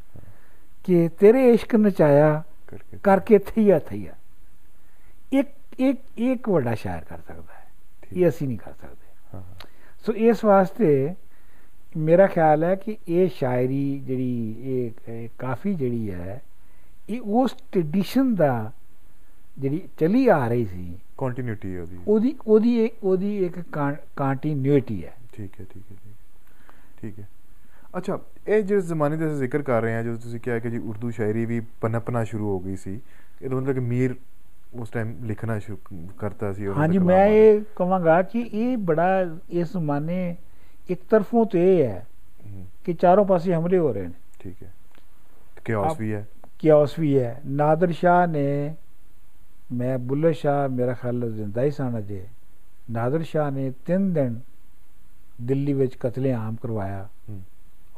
[0.84, 4.14] ਕਿ ਤੇਰੇ ਇਸ਼ਕ ਨਚਾਇਆ ਕਰਕੇ। ਥਈਆ ਥਈਆ
[5.32, 7.66] ਇੱਕ ਇੱਕ ਇੱਕ ਵੱਡਾ ਸ਼ਾਇਰ ਕਰ ਸਕਦਾ ਹੈ।
[8.12, 9.40] ਇਹ ਅਸੀਂ ਨਹੀਂ ਕਰ ਸਕਦੇ।
[10.06, 11.14] ਸੋ ਇਸ ਵਾਸਤੇ
[11.98, 16.40] ਮੇਰਾ ਖਿਆਲ ਹੈ ਕਿ ਇਹ ਸ਼ਾਇਰੀ ਜਿਹੜੀ ਇਹ ਕਾਫੀ ਜਿਹੜੀ ਹੈ
[17.08, 18.72] ਇਹ ਉਸ ਟ੍ਰੈਡੀਸ਼ਨ ਦਾ
[19.58, 23.58] ਜਿਹੜੀ ਚਲੀ ਆ ਰਹੀ ਸੀ ਕੰਟੀਨਿਊਟੀ ਉਹਦੀ। ਉਹਦੀ ਉਹਦੀ ਇੱਕ- ਉਹਦੀ ਇੱਕ
[24.16, 25.96] ਕੰਟੀਨਿਊਟੀ ਹੈ। ਠੀਕ ਹੈ ਠੀਕ ਹੈ
[27.00, 27.28] ਠੀਕ ਹੈ
[27.96, 31.10] ਅੱਛਾ ਇਹ ਜਿਸ ਜ਼ਮਾਨੇ ਦਾ ਜ਼ਿਕਰ ਕਰ ਰਹੇ ਹਾਂ ਜਦੋਂ ਤੁਸੀਂ ਕਿਹਾ ਕਿ ਜੀ ਉਰਦੂ
[31.10, 33.00] ਸ਼ਾਇਰੀ ਵੀ ਪਨਪਣਾ ਸ਼ੁਰੂ ਹੋ ਗਈ ਸੀ
[33.42, 34.14] ਇਹਦਾ ਮਤਲਬ ਕਿ ਮੀਰ
[34.74, 39.08] ਉਸ ਟਾਈਮ ਲਿਖਣਾ ਸ਼ੁਰੂ ਕਰਤਾ ਸੀ ਹਾਂਜੀ ਮੈਂ ਆ। ਇਹ ਕਹਾਂਗਾ ਕਿ ਇਹ ਬੜਾ
[39.50, 40.36] ਇਸ ਜ਼ਮਾਨੇ
[40.88, 42.06] ਇੱਕ ਤਰਫੋਂ ਤੇ ਇਹ ਹੈ
[42.84, 44.74] ਕਿ ਚਾਰੋਂ ਪਾਸੇ ਹਮਲੇ ਹੋ ਰਹੇ ਨੇ। ਠੀਕ ਹੈ।
[45.74, 48.74] ਆਪ- ਵੀ ਹੈ। ਕਿਓਸ ਵੀ ਹੈ। ਨਾਦਰ ਸ਼ਾਹ ਨੇ
[49.72, 52.26] ਮੈਂ ਬੁੱਲੇ ਸ਼ਾਹ ਮੇਰਾ ਖਿਆਲ ਜ਼ਿੰਦਾ ਹੀ ਸਨ ਅਜੇ
[52.90, 54.40] ਨਾਦਰ ਸ਼ਾਹ ਨੇ 3 ਦਿਨ
[55.42, 57.08] ਦਿੱਲੀ ਵਿੱਚ ਕਤਲੇਆਮ ਕਰਵਾਇਆ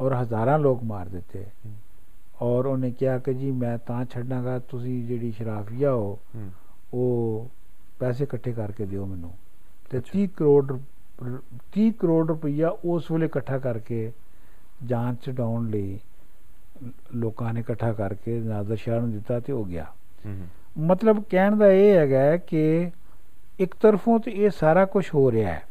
[0.01, 1.45] ਔਰ ਹਜ਼ਾਰਾਂ ਲੋਕ ਮਾਰ ਦਿੱਤੇ।
[2.43, 6.19] ਔਰ ਉਹਨੇ ਕਿਹਾ ਕਿ ਜੀ ਮੈਂ ਤਾਂ ਛੱਡਾਂਗਾ ਤੁਸੀਂ ਜਿਹੜੀ ਸ਼ਰਾਫੀਆ ਹੋ
[6.95, 7.49] ਉਹ
[7.99, 9.33] ਪੈਸੇ ਇਕੱਠੇ ਕਰਕੇ ਦਿਓ ਮੈਨੂੰ।
[9.91, 10.79] ਤੇ ਅੱਛਾ। 30 ਕਰੋੜ
[11.21, 14.11] 30 ਕਰੋੜ ਰੁਪਈਆ ਉਸ ਵੇਲੇ ਇਕੱਠਾ ਕਰਕੇ
[14.85, 15.99] ਜਾਨ ਛਡਾਉਣ ਲਈ
[17.15, 19.87] ਲੋਕਾਂ ਨੇ ਇਕੱਠਾ ਕਰਕੇ ਨਾਦਰ ਸ਼ਾਹ ਨੂੰ ਦਿੱਤਾ ਤੇ ਹੋ ਗਿਆ
[20.81, 22.91] ਮਤਲਬ ਕਹਿਣ ਦਾ ਇਹ ਹੈਗਾ ਕਿ
[23.59, 25.65] ਇੱਕ ਤਰਫੋਂ ਤੇ ਇਹ ਸਾਰਾ ਕੁਝ ਹੋ ਰਿਹਾ ਹੈ।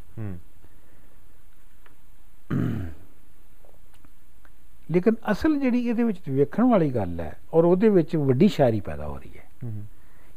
[4.88, 9.06] ਲੇਕਿਨ ਅਸਲ ਜਿਹੜੀ ਇਹਦੇ ਵਿੱਚ ਵੇਖਣ ਵਾਲੀ ਗੱਲ ਹੈ ਔਰ ਉਹਦੇ ਵਿੱਚ ਵੱਡੀ ਸ਼ਾਇਰੀ ਪੈਦਾ
[9.06, 9.84] ਹੋ ਰਹੀ ਹੂੰ,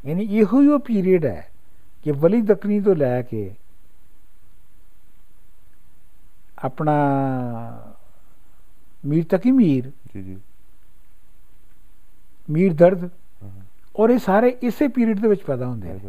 [0.04, 1.50] ਯਾਨੀ ਇਹੋ ਹੀ ਉਹ ਪੀਰੀਅਡ ਹੈ
[2.06, 3.50] ਕਿ ਵਲੀ ਦਕਨੀ ਤੋਂ ਲੈ ਕੇ
[6.64, 6.94] ਆਪਣਾ
[9.06, 10.38] ਮੀਰ ਤਕੀ ਮੀਰ ਜੀ ਜੀ।
[12.50, 13.10] ਮੀਰ ਦਰਦ
[13.96, 16.00] ਔਰ ਇਹ ਸਾਰੇ ਇਸੇ ਪੀਰੀਅਡ ਦੇ ਵਿੱਚ ਪੈਦਾ ਹੁੰਦੇ ਨੇ।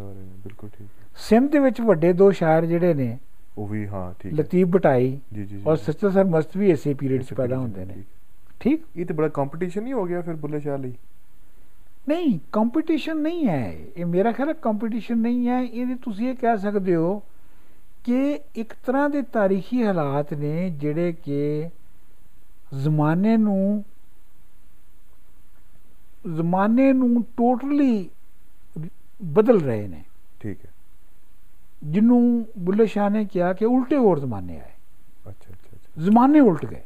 [0.45, 0.89] ਬਿਲਕੁਲ ਠੀਕ।
[1.29, 3.17] ਸਿੰਧ ਦੇ ਵਿੱਚ ਵੱਡੇ ਦੋ ਸ਼ਾਇਰ ਜਿਹੜੇ ਨੇ
[3.59, 7.23] ਉਹ ਵੀ ਹਾਂ ਠੀਕ ਲਤੀਫ ਬਟਾਈ ਜੀ ਜੀ ਔਰ। ਸੱਚਾ ਸਰ ਮਸਤ ਵੀ ਇਸੇ ਪੀਰੀਅਡ
[7.23, 8.03] 'ਚ ਪੈਦਾ ਹੁੰਦੇ ਨੇ।
[8.61, 10.93] ਠੀਕ। ਇਹ ਤੇ ਬੜਾ ਕੰਪੀਟੀਸ਼ਨ ਹੀ ਹੋ ਗਿਆ ਫਿਰ ਬੁੱਲੇ ਸ਼ਾਹ ਲਈ?
[12.09, 16.59] ਨਹੀਂ ਕੰਪੀਟੀਸ਼ਨ ਨਹੀਂ ਹੈ। ਇਹ ਮੇਰਾ ਖਿਆਲ ਹੈ ਕੰਪੀਟੀਸ਼ਨ ਨਹੀਂ ਹੈ। ਇਹਦੇ ਤੁਸੀਂ ਇਹ ਕਹਿ
[16.59, 17.23] ਸਕਦੇ ਹੋ
[18.05, 21.71] ਕਿ ਇੱਕ ਤਰ੍ਹਾਂ ਦੇ ਤਾਰੀਖੀ ਹਾਲਾਤ ਨੇ ਜਿਹੜੇ ਕਿ
[22.75, 23.85] ਜ਼ਮਾਨੇ ਨੂੰ
[26.35, 28.11] ਜ਼ਮਾਨੇ ਨੂੰ ਟੋਟਲੀ
[29.25, 30.05] ਬਦਲ ਰਹੇ ਨੇ।
[30.41, 30.71] ਠੀਕ ਹੈ।
[31.85, 34.73] ਜਿਹਨੂੰ ਬੁੱਲੇ ਸ਼ਾਹ ਨੇ ਕਿਹਾ ਕਿ ਉਲਟੇ ਹੋਰ ਜ਼ਮਾਨੇ ਆਏ।
[35.29, 36.83] ਅੱਛਾ ਅੱਛਾ ਜ਼ਮਾਨੇ ਉਲਟ ਗਏ।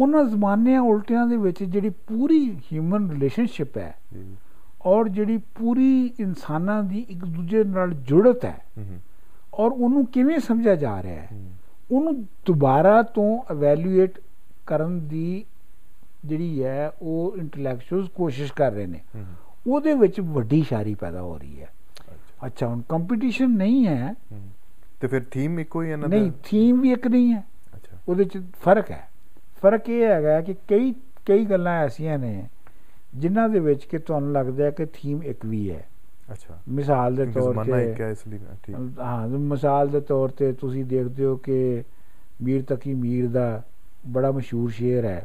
[0.00, 3.98] ਉਹਨਾਂ ਜ਼ਮਾਨਿਆਂ ਉਲਟਿਆਂ ਦੇ ਵਿੱਚ ਜਿਹੜੀ ਪੂਰੀ ਹਿਊਮਨ ਰਿਲੇਸ਼ਨਸ਼ਿਪ ਹੈ
[4.86, 9.00] ਔਰ ਜਿਹੜੀ ਪੂਰੀ ਇਨਸਾਨਾਂ ਦੀ ਇੱਕ ਦੂਜੇ ਨਾਲ ਜੁੜਤ ਹੂੰ,
[9.60, 11.28] ਔਰ ਉਹਨੂੰ ਕਿਵੇਂ ਸਮਝਿਆ ਜਾ ਰਿਹਾ ਹੈ?
[11.90, 14.20] ਉਹਨੂੰ ਦੁਬਾਰਾ ਤੋਂ ਇਵੈਲੂਏਟ
[14.66, 15.44] ਕਰਨ ਦੀ
[16.24, 19.00] ਜਿਹੜੀ ਹੈ ਉਹ ਇੰਟੈਲੈਕਚੁਅਲਸ ਕੋਸ਼ਿਸ਼ ਕਰ ਰਹੇ ਨੇ।
[19.66, 21.68] ਉਹਦੇ ਵਿੱਚ ਵੱਡੀ ਸ਼ਾਇਰੀ ਪੈਦਾ ਹੋ ਰਹੀ ਹੈ।
[22.46, 24.14] ਅੱਛਾ। ਹੁਣ ਕੰਪੀਟੀਸ਼ਨ ਨਹੀਂ ਹੈ।
[25.00, 27.44] ਤੇ ਫਿਰ ਥੀਮ ਇੱਕੋ ਹੀ ਹੈ ਦਾ ਨਹੀਂ ਥੀਮ ਵੀ ਇੱਕ ਨਹੀਂ ਹੈ।
[27.76, 29.08] ਅੱਛਾ। ਉਹਦੇ ਚ ਫ਼ਰਕ ਹੈ।
[29.62, 30.94] ਫ਼ਰਕ ਇਹ ਹੈਗਾ ਕਿ ਕਈ
[31.26, 32.48] ਕਈ ਗੱਲਾਂ ਐਸੀਆਂ ਨੇ
[33.14, 35.86] ਜਿਨ੍ਹਾਂ ਦੇ ਵਿੱਚ ਕਿ ਤੁਹਾਨੂੰ ਲੱਗਦਾ ਹੈ ਕਿ ਥੀਮ ਇੱਕ ਵੀ ਹੈ।
[36.66, 41.82] مثال دے طور ਤੌਰ ہاں، مثال دے طور تے ਤੌਰ ਤੇ ਤੁਸੀਂ ਦੇਖਦੇ ਹੋ ਕਿ
[42.40, 43.62] ਮੀਰ ਤਕੀ ਮੀਰ ਦਾ
[44.12, 45.24] ਬੜਾ ਮਸ਼ਹੂਰ ਸ਼ੇਰ ਹੈ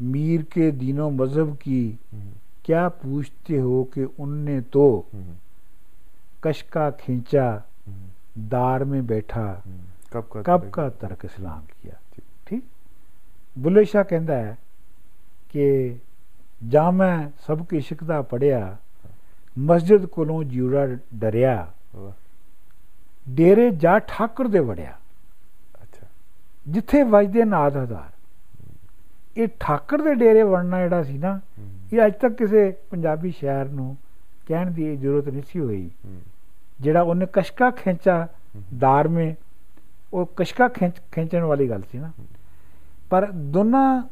[0.00, 1.92] میر کے دین و مذہب کی
[2.62, 5.02] کیا پوچھتے ہو کہ ان نے تو
[6.40, 7.58] کشکا کھینچا
[8.34, 9.60] دار میں بیٹھا
[10.44, 12.64] کب کا ترک؟ اسلام کیا؟ ٹھیک۔
[13.56, 14.54] بلے شاہ کہندہ ہے
[15.48, 15.94] کہ
[16.60, 18.76] ਜਾਂ ਮੈਂ ਸਭ ਕੇ ਇਸ਼ਕ ਦਾ ਪੜਿਆ
[19.58, 21.66] ਮਸਜਿਦ ਕੋਲੋਂ ਜਿਉੜਾ ਡਰਿਆ
[23.28, 24.92] ਡੇਰੇ ਜਾ ਠਾਕੁਰ ਦੇ ਵੜਿਆ।
[25.82, 26.06] ਅੱਛਾ।
[26.68, 28.10] ਜਿੱਥੇ ਵੱਜਦੇ ਨਾਦ ਹਜ਼ਾਰ।
[29.36, 31.40] ਇਹ ਠਾਕੁਰ ਦੇ ਡੇਰੇ ਵੜਨਾ ਜਿਹੜਾ ਸੀ ਨਾ
[31.92, 33.96] ਇਹ ਅੱਜ ਤੱਕ ਕਿਸੇ ਪੰਜਾਬੀ ਸ਼ਾਇਰ ਨੂੰ
[34.46, 35.90] ਕਹਿਣ ਦੀ ਜ਼ਰੂਰਤ ਨਹੀਂ ਸੀ ਹੋਈ।
[36.80, 38.26] ਜਿਹੜਾ ਉਹਨੇ ਕਸ਼ਕਾ ਖਿੰਚਾ
[38.78, 39.34] ਦਾਰ ਮੇ
[40.12, 42.10] ਉਹ ਕਸ਼ਕਾ ਖਿੰਚ ਖਿੰਚਣ ਵਾਲੀ ਗੱਲ ਸੀ ਨਾ।
[43.10, 44.02] ਪਰ ਦੋਨਾਂ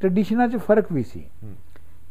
[0.00, 1.24] ਟ੍ਰੈਡੀਸ਼ਨਾਂ 'ਚ ਫ਼ਰਕ ਵੀ ਸੀ।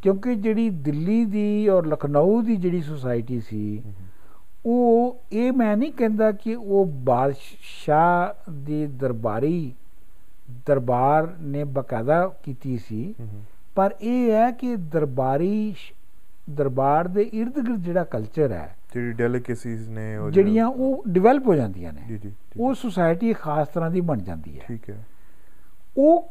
[0.02, 3.84] ਕਿਉਂਕਿ ਜਿਹੜੀ ਦਿੱਲੀ ਦੀ ਔਰ ਲਖਨਊ ਦੀ ਜਿਹੜੀ ਸੁਸਾਇਟੀ ਸੀ
[4.65, 9.74] ਉਹ ਇਹ ਮੈਂ ਨਹੀਂ ਕਹਿੰਦਾ ਕਿ ਉਹ ਬਾਦਸ਼ਾਹ ਦੀ ਦਰਬਾਰੀ
[10.67, 13.15] ਦਰਬਾਰ ਨੇ ਬਕਾਇਦਾ ਕੀਤੀ ਸੀ।
[13.76, 15.76] ਪਰ ਇਹ ਹੈ ਕਿ ਦਰਬਾਰੀ
[16.50, 21.56] ਦਰਬਾਰ ਦੇ ird ਗਿਰਦ ਜਿਹੜਾ ਕਲਚਰ ਹੈ ਜਿਹੜੀ ਡੈਲੀਕੇਸੀਜ਼ ਨੇ ਉਹ ਜਿਹੜੀਆਂ ਉਹ ਡਿਵੈਲਪ ਹੋ
[21.56, 25.06] ਜਾਂਦੀਆਂ ਨੇ। ਜੀ ਜੀ ਉਹ ਸੁਸਾਇਟੀ ਖਾਸ ਤਰ੍ਹਾਂ ਦੀ ਬਣ ਜਾਂਦੀ ਹੈ। ਠੀਕ ਹੈ।
[25.98, 26.30] ਉਹ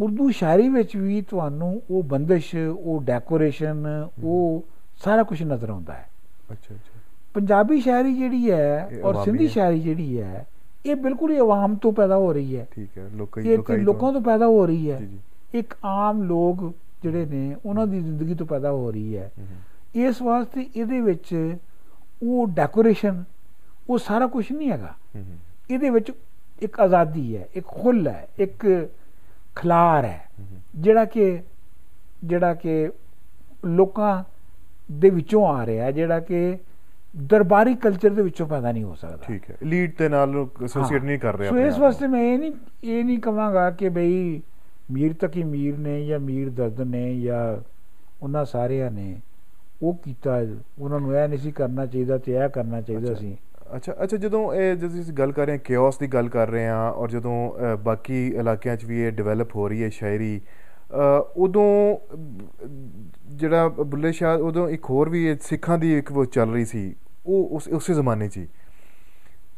[0.00, 3.86] ਉਰਦੂ ਸ਼ਾਇਰੀ ਵਿੱਚ ਵੀ ਤੁਹਾਨੂੰ ਉਹ ਬੰਦਿਸ਼ ਉਹ ਡੈਕੋਰੇਸ਼ਨ
[4.24, 4.64] ਉਹ
[5.04, 6.08] ਸਾਰਾ ਕੁਝ ਨਜ਼ਰ ਆਉਂਦਾ ਹੈ।
[6.52, 7.00] ਅੱਛਾ ਅੱਛਾ।
[7.34, 10.46] ਪੰਜਾਬੀ ਸ਼ਾਇਰੀ ਜਿਹੜੀ ਹੈ ਔਰ ਸਿੰਧੀ। ਸ਼ਾਇਰੀ ਜਿਹੜੀ ਹੈ
[10.86, 14.12] ਇਹ ਬਿਲਕੁਲ ਹੀ ਆਵਾਮ ਤੋਂ ਪੈਦਾ ਹੋ ਰਹੀ ਹੈ। ਠੀਕ ਹੈ ਲੋਕਾਂ ਇਹ ਕਿ ਲੋਕਾਂ
[14.12, 15.00] ਤੋਂ ਪੈਦਾ ਹੋ ਰਹੀ ਹੈ।
[15.54, 19.30] ਇੱਕ ਆਮ ਲੋਕ ਜਿਹੜੇ ਨੇ ਉਹਨਾਂ ਦੀ ਜ਼ਿੰਦਗੀ ਤੋਂ ਪੈਦਾ ਹੋ ਰਹੀ ਹੈ।
[19.94, 21.56] ਇਸ ਵਾਸਤੇ ਇਹਦੇ ਵਿੱਚ
[22.22, 23.24] ਉਹ ਡੈਕੋਰੇਸ਼ਨ
[23.90, 24.94] ਉਹ ਸਾਰਾ ਕੁਝ ਨਹੀਂ ਹੈਗਾ।
[25.70, 26.12] ਇਹਦੇ ਵਿੱਚ
[26.62, 28.88] ਇੱਕ ਆਜ਼ਾਦੀ ਹੈ ਇੱਕ ਖੁੱਲ ਹੈ ਇੱਕ
[29.56, 30.28] ਖਲਾਰ ਹੈ
[30.76, 31.42] ਜਿਹੜਾ ਕਿ
[32.24, 32.90] ਜਿਹੜਾ ਕਿ
[33.66, 34.24] ਲੋਕਾਂ
[34.92, 36.58] ਦੇ ਵਿੱਚੋਂ ਆ ਰਿਹਾ ਜਿਹੜਾ ਕਿ
[37.16, 41.18] ਦਰਬਾਰੀ ਕਲਚਰ ਦੇ ਵਿੱਚੋਂ ਪੈਦਾ ਨਹੀਂ ਹੋ ਸਕਦਾ ਠੀਕ ਹੈ ਲੀਡ ਦੇ ਨਾਲ ਐਸੋਸੀਏਟ। ਨਹੀਂ
[41.18, 42.52] ਕਰ ਰਿਹਾ ਸੋ ਇਸ ਵਾਸਤੇ ਮੈਂ ਇਹ ਨਹੀਂ
[42.84, 44.42] ਇਹ ਨਹੀਂ ਕਹਾਂਗਾ ਕਿ ਬਈ
[44.90, 47.62] ਮੀਰ ਤਕੀ ਮੀਰ ਨੇ ਜਾਂ ਮੀਰ ਦਰਦ ਨੇ ਜਾਂ
[48.22, 49.20] ਉਹਨਾਂ ਸਾਰਿਆਂ ਨੇ
[49.82, 50.40] ਉਹ ਕੀਤਾ
[50.78, 53.36] ਉਹਨਾਂ ਨੂੰ ਇਹ ਨਹੀਂ ਸੀ ਕਰਨਾ ਚਾਹੀਦਾ ਤੇ ਇਹ ਕਰਨਾ ਚਾਹੀਦਾ। ਸੀ।
[53.74, 56.66] ਅੱਛਾ ਅੱਛਾ ਜਦੋਂ ਇਹ ਜਦੋਂ ਅਸੀਂ ਗੱਲ ਕਰ ਰਹੇ ਹਾਂ ਕਿਓਸ ਦੀ ਗੱਲ ਕਰ ਰਹੇ
[56.66, 60.40] ਹਾਂ ਔਰ ਜਦੋਂ ਬਾਕੀ ਇਲਾਕਿਆਂ 'ਚ ਵੀ ਇਹ ਡਿਵੈਲਪ ਹੋ ਰਹੀ ਹੈ ਸ਼ਾਇਰੀ
[61.36, 61.96] ਉਦੋਂ
[63.28, 66.94] ਜਿਹੜਾ ਬੁੱਲੇ ਸ਼ਾਹ ਉਦੋਂ ਇੱਕ ਹੋਰ ਵੀ ਸਿੱਖਾਂ ਦੀ ਇੱਕ ਉਹ ਚੱਲ ਰਹੀ ਸੀ
[67.26, 68.46] ਉਹ ਉਸ ਉਸੇ ਜ਼ਮਾਨੇ 'ਚ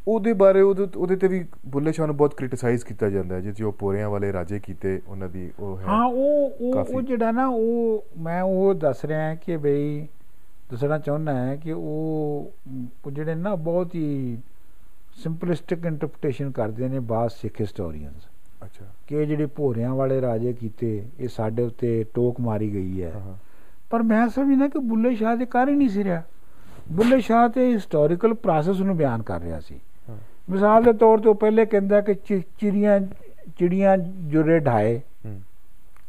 [0.08, 3.72] ਉਹਦੇ ਬਾਰੇ ਉਹਦੇ ਤੇ ਵੀ ਬੁੱਲੇ ਸ਼ਾਹ ਨੂੰ ਬਹੁਤ ਕ੍ਰਿਟਿਸਾਈਜ਼ ਕੀਤਾ ਜਾਂਦਾ ਹੈ ਜਿਵੇਂ ਉਹ
[3.72, 6.50] ਪੋਰਿਆਂ ਵਾਲੇ ਰਾਜੇ ਕੀਤੇ ਉਹਨਾਂ ਦੀ ਉਹ ਹੈ ਹਾਂ ਉਹ।
[6.94, 10.06] ਉਹ ਜਿਹੜਾ ਨਾ ਉਹ ਮੈਂ ਉਹ ਦੱਸ ਰਿਹਾ ਕਿ ਬਈ
[10.70, 12.52] ਦੱਸਣਾ ਚਾਹੁੰਦਾ ਹੈ ਕਿ ਉਹ
[13.12, 14.38] ਜਿਹੜੇ ਨਾ ਬਹੁਤ ਹੀ
[15.16, 18.26] ਸਿੰਪਲਿਸਟਿਕ ਇੰਟਰਪ੍ਰੀਟੇਸ਼ਨ ਕਰਦੇ ਨੇ ਬਾਸ ਸਿੱਖ ਹਿਸਟੋਰੀਅਨਸ
[18.64, 23.12] ਅੱਛਾ। ਕਿ ਜਿਹੜੇ ਭੋਰਿਆਂ ਵਾਲੇ ਰਾਜੇ ਕੀਤੇ ਇਹ ਸਾਡੇ ਉੱਤੇ ਟੋਕ ਮਾਰੀ ਗਈ ਹੈ।
[23.90, 26.22] ਪਰ ਮੈਂ ਸਮਝਦਾ ਕਿ ਬੁੱਲੇ ਸ਼ਾਹ ਦੇ ਕਰ ਹੀ ਨਹੀਂ ਸੀ ਰਿਹਾ।
[26.92, 29.80] ਬੁੱਲੇ ਸ਼ਾਹ ਤੇ ਹਿਸਟੋਰੀਕਲ ਪ੍ਰੋਸੈਸ ਨੂੰ ਬਿਆਨ ਕਰ ਰਿਹਾ ਸੀ।
[30.50, 33.00] ਮਿਸਾਲ ਦੇ ਤੌਰ ਤੇ ਉਹ ਪਹਿਲੇ ਕਹਿੰਦਾ ਕਿ ਚਿੜੀਆਂ
[33.58, 33.96] ਚਿੜੀਆਂ
[34.28, 35.00] ਜੁਰੇ ਢਾਏ।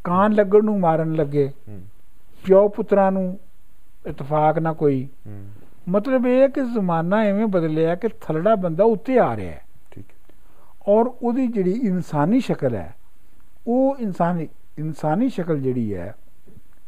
[0.04, 1.50] ਕਾਨ ਲੱਗਣ ਨੂੰ ਮਾਰਨ ਲੱਗੇ।
[2.44, 3.38] ਪਿਓ ਪੁੱਤਰਾਂ ਨੂੰ
[4.04, 5.06] ਇਤਫਾਕ ਨਾ ਕੋਈ।
[5.88, 10.04] ਮਤਲਬ ਇਹ ਹੈ ਕਿ ਜ਼ਮਾਨਾ ਐਵੇਂ ਬਦਲਿਆ ਕਿ ਥਲੜਾ ਬੰਦਾ ਉੱਤੇ ਆ ਰਿਹਾ ਹੈ। ਠੀਕ
[10.88, 12.94] ਔਰ ਉਹਦੀ ਜਿਹੜੀ ਇਨਸਾਨੀ ਸ਼ਕਲ ਹੈ
[13.66, 16.14] ਉਹ ਇਨਸਾਨੀ ਇਨਸਾਨੀ ਸ਼ਕਲ ਜਿਹੜੀ ਹੈ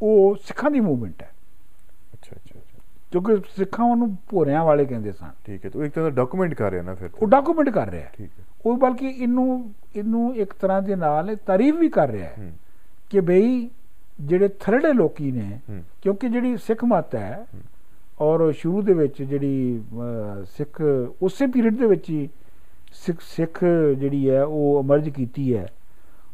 [0.02, 1.30] ਉਹ ਸਿੱਖਾਂ ਦੀ ਮੂਵਮੈਂਟ ਹੈ।
[2.14, 2.60] ਅੱਛਾ ਅੱਛਾ
[3.12, 6.70] ਕਿਉਂਕਿ ਸਿੱਖਾਂ ਉਹਨੂੰ ਭੋਰਿਆਂ ਵਾਲੇ ਕਹਿੰਦੇ ਸਨ। ਠੀਕ ਹੈ ਤਾਂ ਇੱਕ ਤਰ੍ਹਾਂ ਦਾ ਡਾਕੂਮੈਂਟ ਕਰ
[6.70, 10.80] ਰਿਹਾ ਨਾ ਫਿਰ। ਉਹ ਡਾਕੂਮੈਂਟ ਕਰ ਰਿਹਾ ਠੀਕ ਹੈ। ਉਹ ਬਲਕਿ ਇਹਨੂੰ ਇਹਨੂੰ ਇੱਕ ਤਰ੍ਹਾਂ
[10.82, 12.50] ਦੇ ਨਾਲ ਤਾਰੀਫ ਵੀ ਕਰ ਰਿਹਾ ਹੂੰ।
[13.10, 13.68] ਕਿ ਬਈ
[14.22, 15.58] ਜਿਹੜੇ ਥਰੜੇ ਲੋਕੀ ਨੇ
[16.02, 17.46] ਕਿਉਂਕਿ ਜਿਹੜੀ ਸਿੱਖ ਮਤ ਹੈ।
[18.20, 19.82] ਔਰ ਸ਼ੁਰੂ ਦੇ ਵਿੱਚ ਜਿਹੜੀ
[20.56, 20.80] ਸਿੱਖ
[21.22, 22.28] ਉਸੇ ਪੀਰੀਅਡ ਦੇ ਵਿੱਚ ਹੀ
[22.94, 23.64] ਸਿੱਖ ਸਿੱਖ
[23.98, 25.66] ਜਿਹੜੀ ਹੈ ਉਹ ਅਮਰਜ ਕੀਤੀ ਹੈ।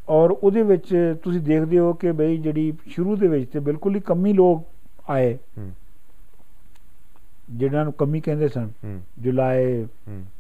[0.09, 4.01] ਔਰ ਉਹਦੇ ਵਿੱਚ ਤੁਸੀਂ ਦੇਖਦੇ ਹੋ ਕਿ ਬਈ ਜਿਹੜੀ ਸ਼ੁਰੂ ਦੇ ਵਿੱਚ ਤੇ ਬਿਲਕੁਲ ਹੀ
[4.01, 5.39] ਕਮੀ ਲੋਕ ਆਏ।
[7.51, 8.71] ਜਿਹਨਾਂ ਨੂੰ ਕਮੀ ਕਹਿੰਦੇ ਸਨ।
[9.19, 9.87] ਜੁਲਾਏ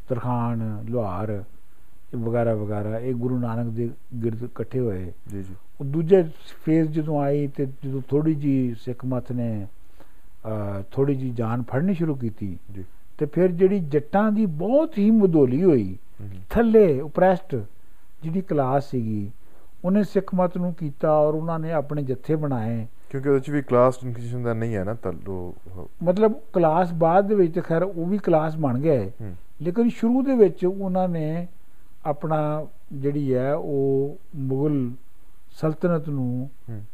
[0.08, 1.42] ਤਰਖਾਨ ਲੋਹਾਰ।
[2.16, 3.90] ਵਗੈਰਾ ਵਗੈਰਾ ਇਹ ਗੁਰੂ ਨਾਨਕ ਦੇ
[4.22, 6.22] ਗਿਰਦ ਇਕੱਠੇ ਹੋਏ। ਜੀ ਜੀ। ਉਹ ਦੂਜੇ
[6.64, 9.66] ਫੇਜ਼ ਜਦੋਂ ਆਈ ਤੇ ਜਦੋਂ ਥੋੜੀ ਜੀ ਸਿੱਖ ਮਤ ਨੇ
[10.90, 12.84] ਥੋੜੀ ਜੀ ਜਾਨ ਫੜਨੀ ਸ਼ੁਰੂ ਕੀਤੀ ਜੀ।
[13.18, 15.96] ਤੇ ਫਿਰ ਜਿਹੜੀ ਜੱਟਾਂ ਦੀ ਬਹੁਤ ਹੀ ਮਧੋਲੀ ਹੋਈ
[16.50, 17.54] ਥੱਲੇ ਉਪਰੈਸਟ
[18.22, 19.30] ਜਿਹੜੀ ਕਲਾਸ ਸੀਗੀ
[19.84, 23.62] ਉਹਨੇ ਸਿੱਖ ਮਤ ਨੂੰ ਕੀਤਾ ਔਰ ਉਹਨਾਂ ਨੇ ਆਪਣੇ ਜੱਥੇ ਬਣਾਏ। ਕਿਉਂਕਿ ਉਹਦੇ ਚ ਵੀ
[23.62, 27.82] ਕਲਾਸ ਡਿਸਟਿੰਕਸ਼ਨ ਦਾ ਨਹੀਂ ਹੈ ਨਾ ਤਾਂ ਉਹ ਮਤਲਬ ਕਲਾਸ ਬਾਅਦ ਦੇ ਵਿੱਚ ਤੇ ਖੈਰ
[27.82, 31.46] ਉਹ ਵੀ ਕਲਾਸ ਬਣ ਗਏ ਹੂੰ। ਲੇਕਿਨ ਸ਼ੁਰੂ ਦੇ ਵਿੱਚ ਉਹਨਾਂ ਨੇ
[32.08, 34.90] ਆਪਣਾ ਜਿਹੜੀ ਹੈ ਉਹ ਮੁਗਲ
[35.60, 36.48] ਸਲਤਨਤ ਨੂੰ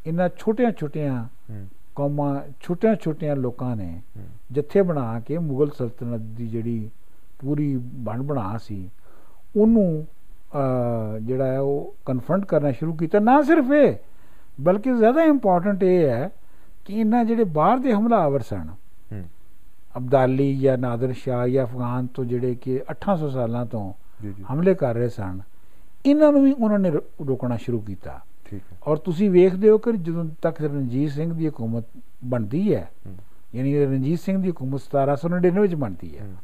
[0.07, 4.00] ਇਹਨਾਂ ਛੋਟੀਆਂ ਛੋਟੀਆਂ ਹੂੰ। ਕੌਮਾਂ ਛੋਟੀਆਂ ਛੋਟੀਆਂ ਲੋਕਾਂ ਨੇ
[4.53, 6.88] ਜੱਥੇ ਬਣਾ ਕੇ ਮੁਗਲ ਸਲਤਨਤ ਦੀ ਜਿਹੜੀ
[7.38, 8.88] ਪੂਰੀ ਬਣ ਬਣਾ ਸੀ
[9.57, 10.07] ਉਹਨੂੰ
[11.22, 13.94] ਜਿਹੜਾ ਹੈ ਉਹ ਕਨਫਰੰਟ ਕਰਨਾ ਸ਼ੁਰੂ ਕੀਤਾ। ਨਾ ਸਿਰਫ ਇਹ
[14.61, 16.31] ਬਲਕਿ ਜ਼ਿਆਦਾ ਇੰਪੋਰਟੈਂਟ ਇਹ ਹੈ
[16.85, 18.68] ਕਿ ਇਹਨਾਂ ਜਿਹੜੇ ਬਾਹਰ ਦੇ ਹਮਲਾਵਰ ਸਨ
[19.98, 23.92] ਅਬਦਾਲੀ ਜਾਂ ਨਾਦਰ ਸ਼ਾਹ ਜਾਂ ਅਫਗਾਨ ਤੋਂ ਜਿਹੜੇ ਕਿ 800 ਸਾਲਾਂ ਤੋਂ
[24.53, 25.40] ਹਮਲੇ ਕਰ ਰਹੇ ਸਨ।
[26.07, 26.90] ਇਹਨਾਂ ਨੂੰ ਵੀ ਉਹਨਾਂ ਨੇ
[27.27, 31.48] ਰੋਕਣਾ ਸ਼ੁਰੂ ਕੀਤਾ। ਠੀਕ ਹੈ। ਔਰ ਤੁਸੀਂ ਵੇਖਦੇ ਹੋ ਕਿ ਜਦੋਂ ਤੱਕ ਰਣਜੀਤ ਸਿੰਘ ਦੀ
[31.48, 31.85] ਹਕੂਮਤ
[32.24, 32.90] ਬਣਦੀ ਹੈ
[33.55, 36.35] ਯਾਨੀ ਰਣਜੀਤ ਸਿੰਘ ਦੀ ਹਕੂਮਤ 1799 ਵਿੱਚ ਬਣਦੀ ਹੈ। ਹੂੰ।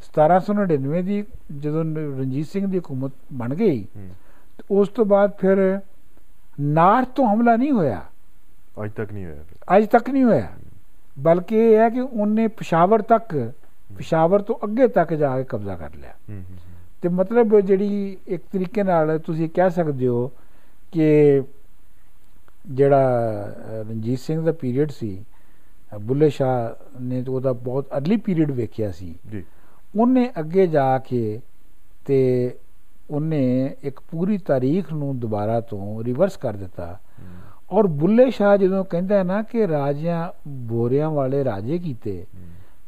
[0.00, 1.24] 1799 ਦੀ
[1.58, 3.86] ਜਦੋਂ ਰਣਜੀਤ ਸਿੰਘ ਦੀ ਹਕੂਮਤ ਬਣ ਗਈ
[4.70, 5.80] ਉਸ ਤੋਂ ਬਾਅਦ ਫਿਰ
[6.60, 8.02] ਨਾਰਥ ਤੋਂ ਹਮਲਾ ਨਹੀਂ ਹੋਇਆ।
[8.84, 9.42] ਅੱਜ ਤੱਕ ਨਹੀਂ ਹੋਇਆ।
[9.76, 10.48] ਅੱਜ ਤੱਕ ਨਹੀਂ ਹੋਇਆ।
[11.18, 13.52] ਬਲਕਿ ਇਹ ਹੈ ਕਿ ਉਹਨੇ ਪਸ਼ਾਵਰ ਤੱਕ
[13.98, 16.14] ਪਸ਼ਾਵਰ ਤੋਂ ਅੱਗੇ ਤੱਕ ਜਾ ਕੇ ਕਬਜ਼ਾ ਕਰ ਲਿਆ।
[17.02, 20.32] ਤੇ ਮਤਲਬ ਜਿਹੜੀ ਇੱਕ ਤਰੀਕੇ ਨਾਲ ਤੁਸੀਂ ਕਹਿ ਸਕਦੇ ਹੋ
[20.92, 21.42] ਕਿ
[22.66, 23.20] ਜਿਹੜਾ
[23.70, 25.24] ਰਣਜੀਤ ਸਿੰਘ ਦਾ ਪੀਰੀਅਡ ਸੀ
[26.00, 29.44] ਬੁੱਲੇ ਸ਼ਾਹ ਨੇ ਉਹਦਾ ਬਹੁਤ ਅਰਲੀ ਪੀਰੀਅਡ ਵੇਖਿਆ ਸੀ। ਜੀ।
[29.96, 31.40] ਉਹਨੇ ਅੱਗੇ ਜਾ ਕੇ
[32.06, 32.54] ਤੇ
[33.10, 36.98] ਉਹਨੇ ਇੱਕ ਪੂਰੀ ਤਾਰੀਖ ਨੂੰ ਦੁਬਾਰਾ ਤੋਂ ਰਿਵਰਸ ਕਰ ਦਿੱਤਾ।
[37.72, 42.26] ਔਰ ਬੁੱਲੇ ਸ਼ਾਹ ਜਦੋਂ ਕਹਿੰਦਾ ਹੈ ਨਾ ਕਿ ਰਾਜਿਆਂ ਬੋਰਿਆਂ ਵਾਲੇ ਰਾਜੇ ਕੀਤੇ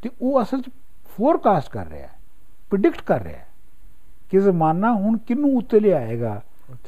[0.03, 0.71] ਤੇ ਉਹ ਅਸਲ 'ਚ
[1.17, 2.13] ਫੋਰਕਾਸਟ ਕਰ ਰਿਹਾ ਹੈ
[2.71, 3.47] ਪ੍ਰਿਡਿਕਟ ਕਰ ਰਿਹਾ ਹੈ।
[4.33, 6.41] ਕਿ ਜ਼ਮਾਨਾ ਹੁਣ ਕਿਹਨੂੰ ਉੱਤੇ ਲਿਆਏਗਾ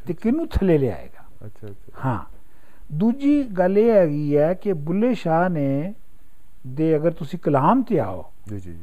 [0.07, 1.25] ਤੇ ਕਿਹਨੂੰ ਥੱਲੇ ਲਿਆਏਗਾ?
[1.47, 2.19] ਅੱਛਾ ਅੱਛਾ। ਹਾਂ।
[2.93, 5.93] ਦੂਜੀ ਗੱਲ ਇਹ ਹੈਗੀ ਹੈ ਕਿ ਬੁੱਲੇ ਸ਼ਾਹ ਨੇ
[6.67, 8.77] ਦੇ ਅਗਰ ਤੁਸੀਂ ਕਲਾਮ ਤੇ ਆਓ ਜੀ ਜੀ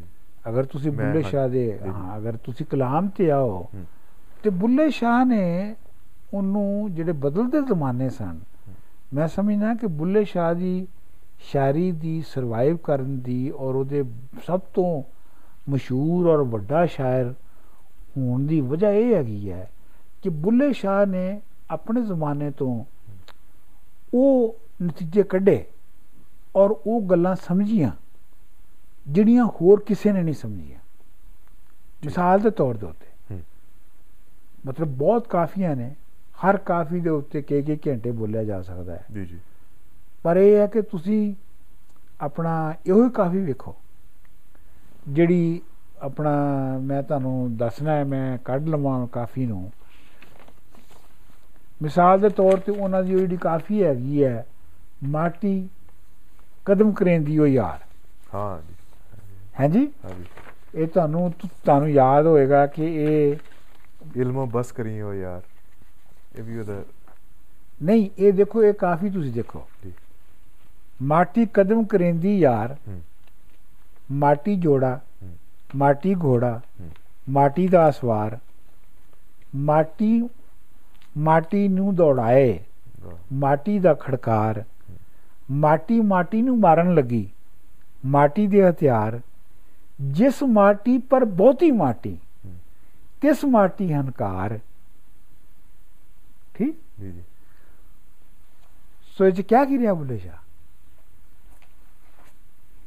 [0.46, 3.66] ਅਗਰ ਤੁਸੀਂ ਬੁੱਲੇ ਸ਼ਾਹ ਦੇ। ਹਾਂ ਅਗਰ ਤੁਸੀਂ ਕਲਾਮ ਤੇ ਆਓ
[4.44, 5.76] ਤੇ ਬੁੱਲੇ ਸ਼ਾਹ ਨੇ
[6.34, 8.40] ਉਹਨੂੰ ਜਿਹੜੇ ਬਦਲਦੇ ਜ਼ਮਾਨੇ ਸਨ
[9.14, 10.88] ਮੈਂ ਸਮਝਦਾ ਕਿ ਬੁੱਲੇ ਸ਼ਾਹ ਦੀ
[11.42, 14.04] ਸ਼ਾਇਰੀ ਦੀ ਸਰਵਾਈਵ ਕਰਨ ਦੀ ਔਰ ਉਹਦੇ
[14.48, 15.04] ਸਭ ਤੋਂ
[15.68, 17.34] ਮਸ਼ਹੂਰ ਔਰ ਵੱਡਾ ਸ਼ਾਇਰ
[18.18, 19.70] ਹੋਣ ਦੀ ਵਜ੍ਹਾ ਇਹ ਹੈਗੀ ਹੈ
[20.22, 22.86] ਕਿ ਬੁੱਲੇ ਸ਼ਾਹ ਨੇ ਆਪਣੇ ਜ਼ਮਾਨੇ ਤੋਂ
[24.14, 25.66] ਉਹ ਨਤੀਜੇ ਕੱਢੇ
[26.56, 27.92] ਔਰ ਉਹ ਗੱਲਾਂ ਸਮਝੀਆਂ
[29.08, 30.80] ਜਿਹੜੀਆਂ ਹੋਰ ਕਿਸੇ ਨੇ ਨਹੀਂ ਸਮਝੀਆਂ।
[32.06, 33.40] ਮਿਸਾਲ ਦੇ ਤੌਰ ਦੇ ਉੱਤੇ।
[34.66, 35.96] ਮਤਲਬ ਬਹੁਤ ਕਾਫੀਆਂ ਨੇ
[36.46, 39.40] ਹਰ ਕਾਫੀ ਦੇ ਉੱਤੇ ਕਈ ਕਈ ਘੰਟੇ ਬੋਲਿਆ ਜਾ ਸਕਦਾ ਹੈ। ਜੀ ਜੀ।
[40.24, 41.36] ਪਰ ਇਹ ਹੈ ਕਿ ਤੁਸੀਂ
[42.22, 43.76] ਆਪਣਾ ਇਹੋ ਹੀ ਕਾਫੀ ਵੇਖੋ
[45.08, 45.62] ਜਿਹੜੀ
[46.02, 46.32] ਆਪਣਾ
[46.82, 49.72] ਮੈਂ ਤੁਹਾਨੂੰ ਦੱਸਣਾ ਹੈ ਮੈਂ ਕੱਢ ਲਵਾਂ ਕਾਫੀ ਨੂੰ।
[51.82, 54.46] ਮਿਸਾਲ ਦੇ ਤੌਰ ਤੇ ਉਹਨਾਂ ਦੀ ਜਿਹੜੀ ਕਾਫੀ ਹੈਗੀ ਹੈ
[55.04, 55.70] ਮਾਟੀ
[56.66, 57.80] ਕਦਮ ਕਰੇਂਦੀ ਉਹ ਯਾਰ
[58.34, 58.74] ਹਾਂ ਜੀ।
[59.60, 59.88] ਹੈ ਜੀ?
[60.06, 60.26] ਹਾਂ ਜੀ।
[60.76, 63.36] ਇਹ ਤੁਹਾਨੂੰ ਤੁਹਾਨੂੰ ਯਾਦ ਹੋਏਗਾ ਕਿ ਇਹ
[64.16, 65.42] ਇਲਮੋ ਬਸ ਕਰੀ ਹੋ ਯਾਰ
[66.38, 66.84] ਇਹ ਵੀ ਉਹਦਾ
[67.82, 69.92] ਨਹੀਂ ਇਹ ਦੇਖੋ ਇਹ ਕਾਫੀ ਤੁਸੀਂ ਦੇਖੋ। ਜੀ।
[71.02, 73.02] ਮਾਟੀ ਕਦਮ ਕਰੇਂਦੀ ਯਾਰ ਹੂੰ।
[74.10, 75.11] ਮਾਟੀ ਜੋੜਾ ਹੂੰ
[75.76, 76.60] ਮਾਟੀ ਘੋੜਾ
[77.30, 78.38] ਮਾਟੀ ਦਾ ਸਵਾਰ
[79.56, 80.22] ਮਾਟੀ
[81.18, 82.60] ਮਾਟੀ ਨੂੰ ਦੌੜਾਏ
[83.34, 84.64] ਮਾਟੀ ਦਾ ਖੜਕਾਰ
[85.52, 87.28] ਮਾਟੀ ਮਾਟੀ ਨੂੰ ਮਾਰਨ ਲੱਗੀ
[88.06, 89.20] ਮਾਟੀ ਦੇ ਹਥਿਆਰ
[90.12, 92.18] ਜਿਸ ਮਾਟੀ ਪਰ ਬਹੁਤੀ ਮਾਟੀ
[93.22, 94.58] ਤਿਸ ਮਾਟੀ ਹੰਕਾਰ।
[96.56, 96.76] ਠੀਕ?
[97.00, 97.24] ਜੀ ਜੀ।
[99.18, 100.38] ਸੋ ਇਹ ਕਿਆ ਕੀ ਰਿਹਾ ਬੁੱਲੇ ਸ਼ਾਹ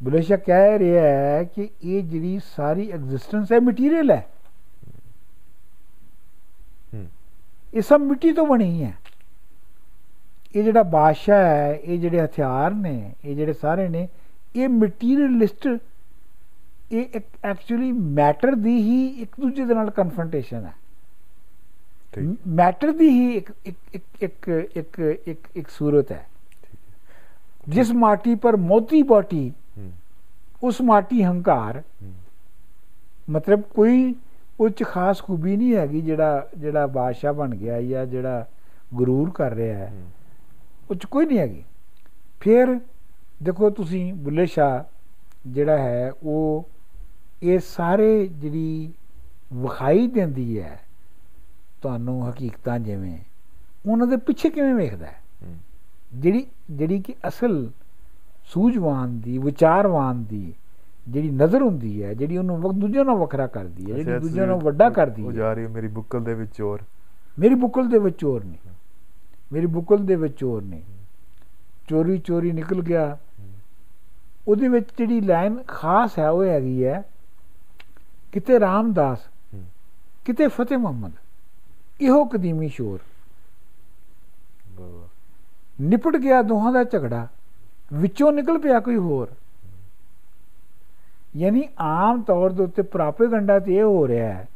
[0.01, 4.27] ਬੁੱਲੇ ਸ਼ਾਹ ਕਹਿ ਰਿਹਾ ਹੈ ਕਿ ਇਹ ਜਿਹੜੀ ਸਾਰੀ ਐਗਜ਼ਿਸਟੈਂਸ ਹੈ ਮਟੀਰੀਅਲ ਹੈ
[6.93, 7.07] ਹੂੰ
[7.75, 8.93] ਇਹ ਸਭ ਮਿੱਟੀ ਤੋਂ ਬਣੀ ਹੈ
[10.55, 14.07] ਇਹ ਜਿਹੜਾ ਬਾਦਸ਼ਾਹ ਹੈ ਇਹ ਜਿਹੜੇ ਹਥਿਆਰ ਨੇ ਇਹ ਜਿਹੜੇ ਸਾਰੇ ਨੇ
[14.55, 15.67] ਇਹ ਮਟੀਰੀਅਲਿਸਟ
[16.91, 20.73] ਇਹ ਇੱਕ ਐਕਚੁਅਲੀ ਮੈਟਰ ਦੀ ਹੀ ਇੱਕ ਦੂਜੇ ਦੇ ਨਾਲ ਕਨਫਰੰਟੇਸ਼ਨ ਹੈ
[22.13, 26.27] ਠੀਕ ਮੈਟਰ ਦੀ ਹੀ ਇੱਕ ਇੱਕ ਇੱਕ ਇੱਕ ਇੱਕ ਇੱਕ ਇੱਕ ਸੂਰਤ ਹੈ
[27.69, 29.64] ਜਿਸ ਮਾਟੀ ਪਰ ਮੋਤੀ ਬਾਟੀ ਹੂੰ
[30.65, 31.83] ਉਸ ਮਾਟੀ ਹੰਕਾਰ
[33.29, 34.15] ਮਤਲਬ ਕੋਈ
[34.61, 38.45] ਉਹ 'ਚ ਖਾਸ ਖੂਬੀ ਨਹੀਂ ਹੈਗੀ ਜਿਹੜਾ ਜਿਹੜਾ ਬਾਦਸ਼ਾਹ ਬਣ ਗਿਆ ਜਾਂ ਜਿਹੜਾ
[38.99, 40.03] ਗਰੂਰ ਕਰ ਰਿਹਾ ਹੈ ਹੂੰ,
[40.91, 41.63] ਉਹ 'ਚ ਕੋਈ ਨਹੀਂ ਹੈਗੀ
[42.41, 42.79] ਫਿਰ
[43.43, 44.83] ਦੇਖੋ ਤੁਸੀਂ ਬੁੱਲੇ ਸ਼ਾਹ
[45.47, 46.69] ਜਿਹੜਾ ਹੈ ਉਹ
[47.43, 48.93] ਇਹ ਸਾਰੇ ਜਿਹੜੀ
[49.55, 50.79] ਵਿਖਾਈ ਦਿੰਦੀ ਹੈ
[51.83, 53.19] ਤੁਹਾਨੂੰ ਹਕੀਕਤਾਂ ਜਿਵੇਂ
[53.87, 55.07] ਉਹਨਾਂ ਦੇ ਪਿੱਛੇ ਕਿਵੇਂ ਵੇਖਦਾ
[55.43, 55.57] ਹੂੰ
[56.13, 57.71] ਜਿਹੜੀ ਜਿਹੜੀ ਕਿ ਅਸਲ
[58.45, 60.55] ਸੂਝਵਾਨ ਦੀ ਵਿਚਾਰਵਾਨ ਦੀ
[61.09, 64.61] ਜਿਹੜੀ ਨਜ਼ਰ ਹੁੰਦੀ ਹੈ ਜਿਹੜੀ ਉਹਨੂੰ ਵਕ- ਦੂਜਿਆਂ ਨਾਲੋਂ ਵੱਖਰਾ ਕਰਦੀ ਹੈ ਜਿਹੜੀ ਦੂਜਿਆਂ ਨਾਲੋਂ
[64.61, 66.83] ਵੱਡਾ ਕਰਦੀ ਉਹ ਹੈ। ਜਾ ਰਹੀ ਹੈ ਮੇਰੀ ਬੁੱਕਲ ਦੇ ਵਿੱਚ ਚੋਰ
[67.39, 68.59] ਮੇਰੀ ਬੁੱਕਲ ਦੇ ਵਿੱਚ ਚੋਰ ਨਹੀਂ।
[69.53, 70.83] ਮੇਰੀ ਬੁੱਕਲ ਦੇ ਵਿੱਚ ਚੋਰ ਨਹੀਂ।
[71.89, 73.19] ਚੋਰੀ ਚੋਰੀ ਨਿਕਲ ਗਿਆ।
[74.49, 77.05] ਉਹਦੇ ਵਿੱਚ ਜਿਹੜੀ ਲਾਈਨ ਖਾਸ ਹੈ ਉਹ ਹੈਗੀ ਹੈ
[78.33, 79.19] ਕਿਤੇ ਰਾਮਦਾਸ
[80.25, 81.13] ਕਿਤੇ ਫਤਿਹ ਮੁਹੰਮਦ।
[82.01, 82.99] ਇਹੋ ਕਦੀਮੀ ਸ਼ੋਰ।
[85.81, 87.29] ਨਿਪਟ ਗਿਆ ਦੋਹਾਂ ਦਾ ਝਗੜਾ।
[87.95, 89.29] ਵਿੱਚੋਂ ਨਿਕਲ ਪਿਆ ਕੋਈ ਹੋਰ।
[91.37, 94.49] ਯਾਨੀ ਆਮ ਤੌਰ ਦੇ ਉੱਤੇ ਪ੍ਰਾਪੇਗੰਡਾ ਤੇ ਇਹ ਹੋ ਰਿਹਾ ਹੈ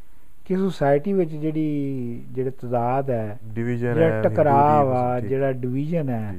[0.45, 6.35] ਕਿ ਸੁਸਾਇਟੀ ਵਿੱਚ ਜਿਹੜੀ ਜਿਹੜੇ ਤਜ਼ਾਦ ਹੈ ਡਿਵੀਜ਼ਨ ਹੈ ਟਕਰਾਵ ਆ ਜਿਹੜਾ ਡਿਵੀਜ਼ਨ ਹੈ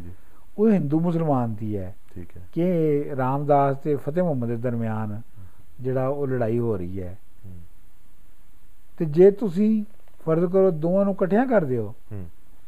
[0.57, 5.21] ਉਹ ਹਿੰਦੂ ਮੁਸਲਮਾਨ ਦੀ ਹੈ। ਠੀਕ ਹੈ। ਕਿ ਰਾਮਦਾਸ ਤੇ ਫਤਿਹ ਮੁਹੰਮਦ ਦੇ ਦਰਮਿਆਨ
[5.81, 7.17] ਜਿਹੜਾ ਉਹ ਲੜਾਈ ਹੋ ਰਹੀ ਹੈ।
[8.97, 9.83] ਤੇ ਜੇ ਤੁਸੀਂ
[10.25, 11.93] ਫਰਜ਼ ਕਰੋ ਦੋਵਾਂ ਨੂੰ ਇਕੱਠਿਆਂ ਕਰ ਦਿਓ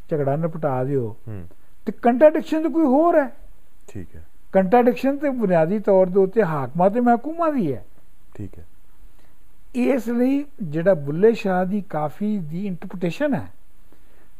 [0.09, 1.15] ਝਗੜਾ ਨਿਪਟਾ ਦਿਓ
[1.85, 3.29] ਤੇ ਕੰਟਰਡਿਕਸ਼ਨ ਤਾਂ ਕੋਈ ਹੋਰ ਹੈ।
[3.91, 7.85] ਠੀਕ ਹੈ। ਕੰਟਰਡਿਕਸ਼ਨ ਤੇ ਬੁਨਿਆਦੀ ਤੌਰ ਦੇ ਉੱਤੇ ਹਾਕਮਾਂ ਤੇ ਮਹਕੂਮਾਂ ਦੀ ਹੈ।
[8.35, 8.65] ਠੀਕ ਹੈ।
[9.75, 13.47] ਇਸ ਲਈ ਜਿਹੜਾ ਬੁੱਲੇ ਸ਼ਾਹ ਦੀ ਕਾਫੀ ਦੀ ਇੰਟਰਪ੍ਰੀਟੇਸ਼ਨ ਹੈ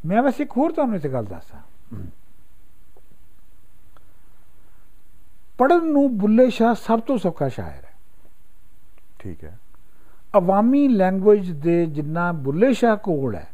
[0.06, 1.60] ਮੈਂ ਬਸ ਇੱਕ ਹੋਰ ਤੁਹਾਨੂੰ ਇਹ ਗੱਲ ਦੱਸਾਂ।
[5.58, 7.94] ਪੜਨ ਨੂੰ ਬੁੱਲੇ ਸ਼ਾਹ ਸਭ ਤੋਂ ਸੌਖਾ ਸ਼ਾਇਰ ਹੈ।
[9.20, 9.60] ਠੀਕ ਹੈ।
[10.38, 13.51] ਅਵਾਮੀ ਲੈਂਗੁਏਜ ਦੇ ਜਿੰਨਾ ਬੁੱਲੇ ਸ਼ਾਹ ਕੋਲ ਹਾਂ।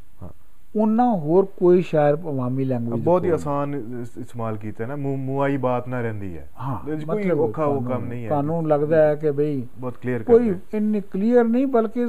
[0.77, 5.87] ਉਹਨਾਂ ਹੋਰ ਕੋਈ ਸ਼ਾਇਰ ਅਵਾਮੀ ਲੈਂਗੁਏਜ ਬਹੁਤ ਹੀ ਆਸਾਨ ਇਸ- ਇਸਤੇਮਾਲ ਕੀਤਾ ਨਾ। ਮੂੰਹਾਈ ਬਾਤ
[5.87, 9.67] ਨਾ ਰਹਿੰਦੀ ਹੈ। ਹਾਂ ਕੋਈ ਔਖਾ ਉਹ ਕੰਮ ਨਹੀਂ ਹੈ। ਤੁਹਾਨੂੰ ਲੱਗਦਾ ਹੈ ਕਿ ਬਈ
[9.77, 12.05] ਬਹੁਤ ਕਲੀਅਰ ਕੋਈ ਇੰਨੇ ਕਲੀਅਰ ਨਹੀਂ ਬਲਕਿ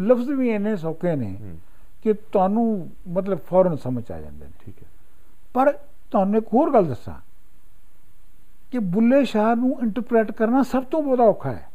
[0.00, 1.36] ਲਫ਼ਜ਼ ਵੀ ਇੰਨੇ ਸੌਖੇ ਨੇ
[2.02, 4.88] ਕਿ ਤੁਹਾਨੂੰ ਮਤਲਬ ਫੌਰਨ ਸਮਝ ਆ ਜਾਂਦੇ ਨੇ। ਠੀਕ ਹੈ।
[5.54, 5.72] ਪਰ
[6.10, 7.14] ਤੁਹਾਨੂੰ ਇੱਕ ਹੋਰ ਗੱਲ ਦੱਸਾਂ
[8.72, 11.68] ਕਿ ਬੁੱਲੇ ਸ਼ਾਹ ਨੂੰ ਇੰਟਰਪ੍ਰੀਟ ਕਰਨਾ ਸਭ ਤੋਂ ਬਹੁਤਾ ਔਖਾ ਹੈ।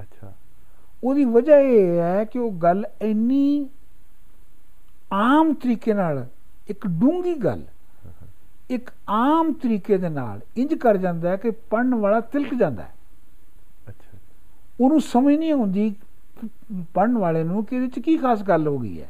[0.00, 0.32] ਅੱਛਾ।
[1.04, 3.68] ਉਹਦੀ ਵਜ੍ਹਾ ਇਹ ਹੈ ਕਿ ਉਹ ਗੱਲ ਇੰਨੀ
[5.12, 6.26] ਆਮ ਤਰੀਕੇ ਨਾਲ
[6.68, 7.62] ਇੱਕ ਡੂੰਗੀ ਗੱਲ
[8.70, 12.94] ਇੱਕ ਆਮ ਤਰੀਕੇ ਦੇ ਨਾਲ ਇੰਜ ਕਰ ਜਾਂਦਾ ਹੈ ਕਿ ਪੜਨ ਵਾਲਾ ਤਿਲਕ ਜਾਂਦਾ ਹੈ।
[13.88, 14.18] ਅੱਛਾ।
[14.80, 15.94] ਉਹਨੂੰ ਸਮਝ ਨਹੀਂ ਆਉਂਦੀ
[16.94, 19.08] ਪੜਨ ਵਾਲੇ ਨੂੰ ਕਿ ਇਹਦੇ ਚ ਕੀ ਖਾਸ ਗੱਲ ਹੋ ਗਈ ਹੈ।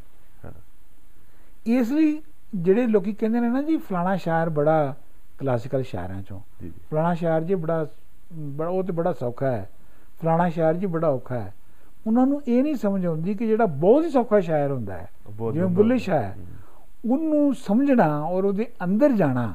[1.66, 2.22] ਇਸ ਲਈ
[2.54, 4.94] ਜਿਹੜੇ ਲੋਕੀ ਕਹਿੰਦੇ ਨੇ ਨਾ ਜੀ ਫਲਾਣਾ ਸ਼ਾਇਰ ਬੜਾ
[5.38, 6.40] ਕਲਾਸੀਕਲ ਸ਼ਾਇਰਾਂ ਚੋਂ
[6.90, 7.86] ਫਲਾਣਾ ਸ਼ਾਇਰ ਜੀ ਬੜਾ
[8.32, 9.70] ਬੜਾ ਉਹ ਤੇ ਬੜਾ ਸੌਖਾ ਹੈ।
[10.22, 11.54] ਫਲਾਣਾ ਸ਼ਾਇਰ ਜੀ ਬੜਾ ਔਖਾ ਹੈ।
[12.06, 15.08] ਉਹਨਾਂ ਨੂੰ ਇਹ ਨਹੀਂ ਸਮਝ ਆਉਂਦੀ ਕਿ ਜਿਹੜਾ ਬਹੁਤ ਹੀ ਸੌਖਾ ਸ਼ਾਇਰ ਹੁੰਦਾ ਹੈ
[15.52, 15.98] ਜਿਵੇਂ ਬੁੱਲੇ।
[16.36, 19.54] ਹੂੰ। ਉਹਨੂੰ ਸਮਝਣਾ ਔਰ ਉਹਦੇ ਅੰਦਰ ਜਾਣਾ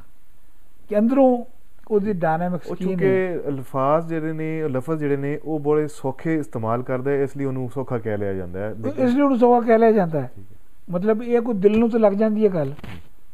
[0.90, 1.44] ਕਿ ਅੰਦਰੋਂ
[1.92, 6.36] ਉਹਦੀ ਡਾਇਨਾਮਿਕਸ ਉਹ ਕੀ ਚੁੱਕੇ ਨੇ। ਅਲਫਾਜ਼ ਜਿਹੜੇ ਨੇ ਲਫ਼ਜ਼ ਜਿਹੜੇ ਨੇ ਉਹ ਬੜੇ ਸੌਖੇ
[6.36, 9.68] ਇਸਤੇਮਾਲ ਕਰਦਾ ਹੈ ਇਸ ਲਈ ਉਹਨੂੰ ਸੌਖਾ ਕਹਿ ਲਿਆ ਜਾਂਦਾ ਹੈ। ਇਸ ਲਈ ਉਹਨੂੰ ਸੌਖਾ
[9.68, 10.32] ਕਹਿ ਲਿਆ ਜਾਂਦਾ ਹੈ।
[10.92, 12.74] ਮਤਲਬ ਇਹ ਕੋਈ ਦਿਲ ਨੂੰ ਤਾਂ ਲੱਗ ਜਾਂਦੀ ਹੈ ਗੱਲ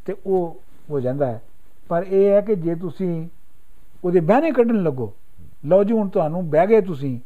[0.06, 1.42] ਤੇ ਉਹ ਹੋ ਜਾਂਦਾ ਹੈ।
[1.90, 3.28] ਪਰ ਇਹ ਹੈ ਕਿ ਜੇ ਤੁਸੀਂ
[4.04, 5.14] ਉਹਦੇ ਬਹਿਣੇ ਕੱਢਣ ਲੱਗੋ
[5.66, 7.20] ਲਓ ਜੀ ਹੁਣ ਤੁਹਾਨੂੰ ਬਹਿ ਗਏ ਤੁਸੀਂ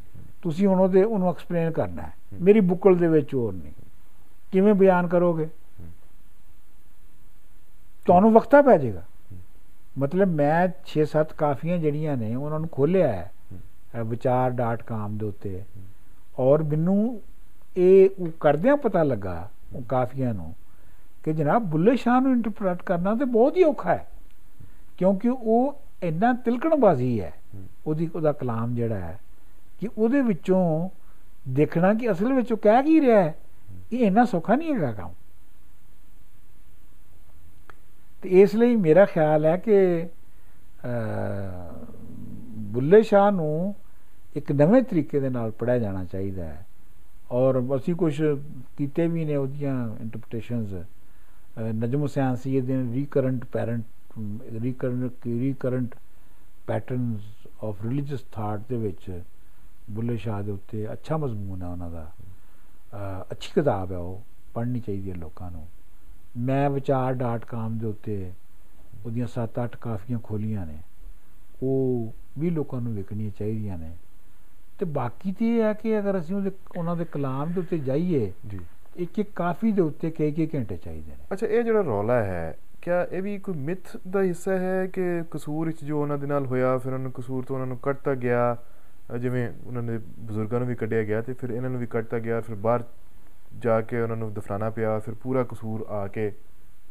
[0.45, 3.71] ਤੁਸੀਂ ਹੁਣ ਉਹਦੇ ਉਹਨੂੰ ਐਕਸਪਲੇਨ ਕਰਨਾ ਹੈ। ਮੇਰੀ ਬੁੱਕਲ ਦੇ ਵਿੱਚ ਹੋਰ ਨਹੀਂ।
[4.51, 5.49] ਕਿਵੇਂ ਬਿਆਨ ਕਰੋਗੇ?
[8.05, 9.03] ਤੁਹਾਨੂੰ ਵਕਤਾ ਪੈ ਜਾਏਗਾ।
[9.97, 13.31] ਮਤਲਬ ਮੈਂ 6-7 ਕਾਫੀਆਂ ਜਿਹੜੀਆਂ ਨੇ ਉਹਨਾਂ ਨੂੰ ਖੋਲਿਆ ਹੈ।
[14.03, 15.63] ਵਿਚਾਰ.com ਦੇ ਉੱਤੇ।
[16.39, 17.21] ਔਰ ਮੈਨੂੰ
[17.77, 20.55] ਇਹ ਉਹ ਕਰਦਿਆਂ ਪਤਾ ਲੱਗਾ ਉਹ ਕਾਫੀਆਂ ਨੂੰ
[21.23, 24.07] ਕਿ ਜਨਾਬ ਬੁੱਲੇ ਸ਼ਾਹ ਨੂੰ ਇੰਟਰਪ੍ਰੀਟ ਕਰਨਾ ਤੇ ਬਹੁਤ ਹੀ ਔਖਾ ਹੈ।
[24.97, 27.33] ਕਿਉਂਕਿ ਉਹ ਇੰਨਾ ਤਿਲਕਣਬਾਜ਼ੀ ਹੈ।
[27.87, 29.19] ਉਹਦੀ ਉਹਦਾ ਕਲਾਮ ਜਿਹੜਾ ਹੈ
[29.80, 30.89] ਕਿ ਉਹਦੇ ਵਿੱਚੋਂ
[31.49, 33.36] ਦੇਖਣਾ ਕਿ ਅਸਲ ਵਿੱਚ ਉਹ ਕਹਿ ਕੀ ਰਿਹਾ ਹੈ?
[33.93, 35.13] ਇਹ ਇੰਨਾ ਸੌਖਾ ਨਹੀਂ ਹੈਗਾ ਕੰਮ।
[38.21, 40.07] ਤੇ ਇਸ ਲਈ ਮੇਰਾ ਖਿਆਲ ਹੈ ਕਿ
[40.86, 41.86] ਅਹ,
[42.57, 43.76] ਬੁੱਲੇ ਸ਼ਾਹ ਨੂੰ
[44.36, 46.65] ਇੱਕ ਨਵੇਂ ਤਰੀਕੇ ਦੇ ਨਾਲ ਪੜਿਆ ਜਾਣਾ ਚਾਹੀਦਾ ਹੈ।
[47.32, 48.23] ਔਰ ਅਸੀਂ ਕੁਝ
[48.78, 50.73] ਕੀਤੇ ਵੀ ਨੇ ਉਹਦੀਆਂ ਇੰਟਰਪ੍ਰੀਟੇਸ਼ਨਸ
[51.59, 53.84] ਨਜਮ ਹੁਸੈਨ ਸਈਦ ਦੇ recurrent parent
[54.61, 55.95] recurrent recurrent
[56.67, 57.21] patterns
[57.63, 59.21] of religious thought ਦੇ ਵਿੱਚ
[59.89, 62.11] ਬੁੱਲੇ ਸ਼ਾਹ ਦੇ ਉੱਤੇ ਅੱਛਾ ਮਜ਼ਮੂਨ ਹੈ ਉਹਨਾਂ ਦਾ।
[63.31, 64.21] ਅੱਛੀ ਕਿਤਾਬ ਹੈ ਉਹ
[64.53, 65.67] ਪੜ੍ਹਨੀ ਚਾਹੀਦੀ ਹੈ ਲੋਕਾਂ ਨੂੰ।
[66.38, 68.31] ਮੈਂ ਵਿਚਾਰ.com ਦੇ ਉੱਤੇ
[69.05, 70.77] ਉਹਦੀਆਂ 7-8 ਕਾਫੀਆਂ ਖੋਲੀਆਂ ਨੇ।
[71.63, 73.91] ਉਹ ਵੀ ਲੋਕਾਂ ਨੂੰ ਵੇਖਣੀਆਂ ਚਾਹੀਦੀਆਂ ਨੇ।
[74.79, 78.31] ਤੇ ਬਾਕੀ ਤੇ ਇਹ ਹੈ ਕਿ ਅਗਰ ਅਸੀਂ ਉਹਦੇ ਉਹਨਾਂ ਦੇ ਕਲਾਮ ਦੇ ਉੱਤੇ ਜਾਈਏ
[78.47, 78.59] ਜੀ।
[78.95, 82.57] ਇੱਕ ਇੱਕ ਕਾਫੀ ਦੇ ਉੱਤੇ ਕਈ ਕਈ ਘੰਟੇ ਚਾਹੀਦੇ ਨੇ। ਅੱਛਾ ਇਹ ਜਿਹੜਾ ਰੌਲਾ ਹੈ
[82.81, 86.45] ਕਿਆ ਇਹ ਵੀ ਕੋਈ ਮਿਥ ਦਾ ਹਿੱਸਾ ਹੈ ਕਿ ਕਸੂਰ ਵਿੱਚ ਜੋ ਉਹਨਾਂ ਦੇ ਨਾਲ
[86.45, 88.57] ਹੋਇਆ ਫਿਰ ਉਹਨਾਂ ਨੂੰ ਕਸੂਰ ਤੋਂ ਉਹਨਾਂ ਨੂੰ ਕੱਢਤਾ ਗਿਆ?
[89.22, 92.41] ਜਿਵੇਂ ਉਹਨਾਂ ਦੇ ਬਜ਼ੁਰਗਾਂ ਨੂੰ ਵੀ ਕੱਢਿਆ ਗਿਆ ਤੇ ਫਿਰ ਇਹਨਾਂ ਨੂੰ ਵੀ ਕੱਢਤਾ ਗਿਆ
[92.41, 92.84] ਫਿਰ ਬਾਹਰ
[93.60, 96.32] ਜਾ ਕੇ ਉਹਨਾਂ ਨੂੰ ਦਫਨਾਣਾ ਪਿਆ ਫਿਰ ਪੂਰਾ ਕਸੂਰ ਆ ਕੇ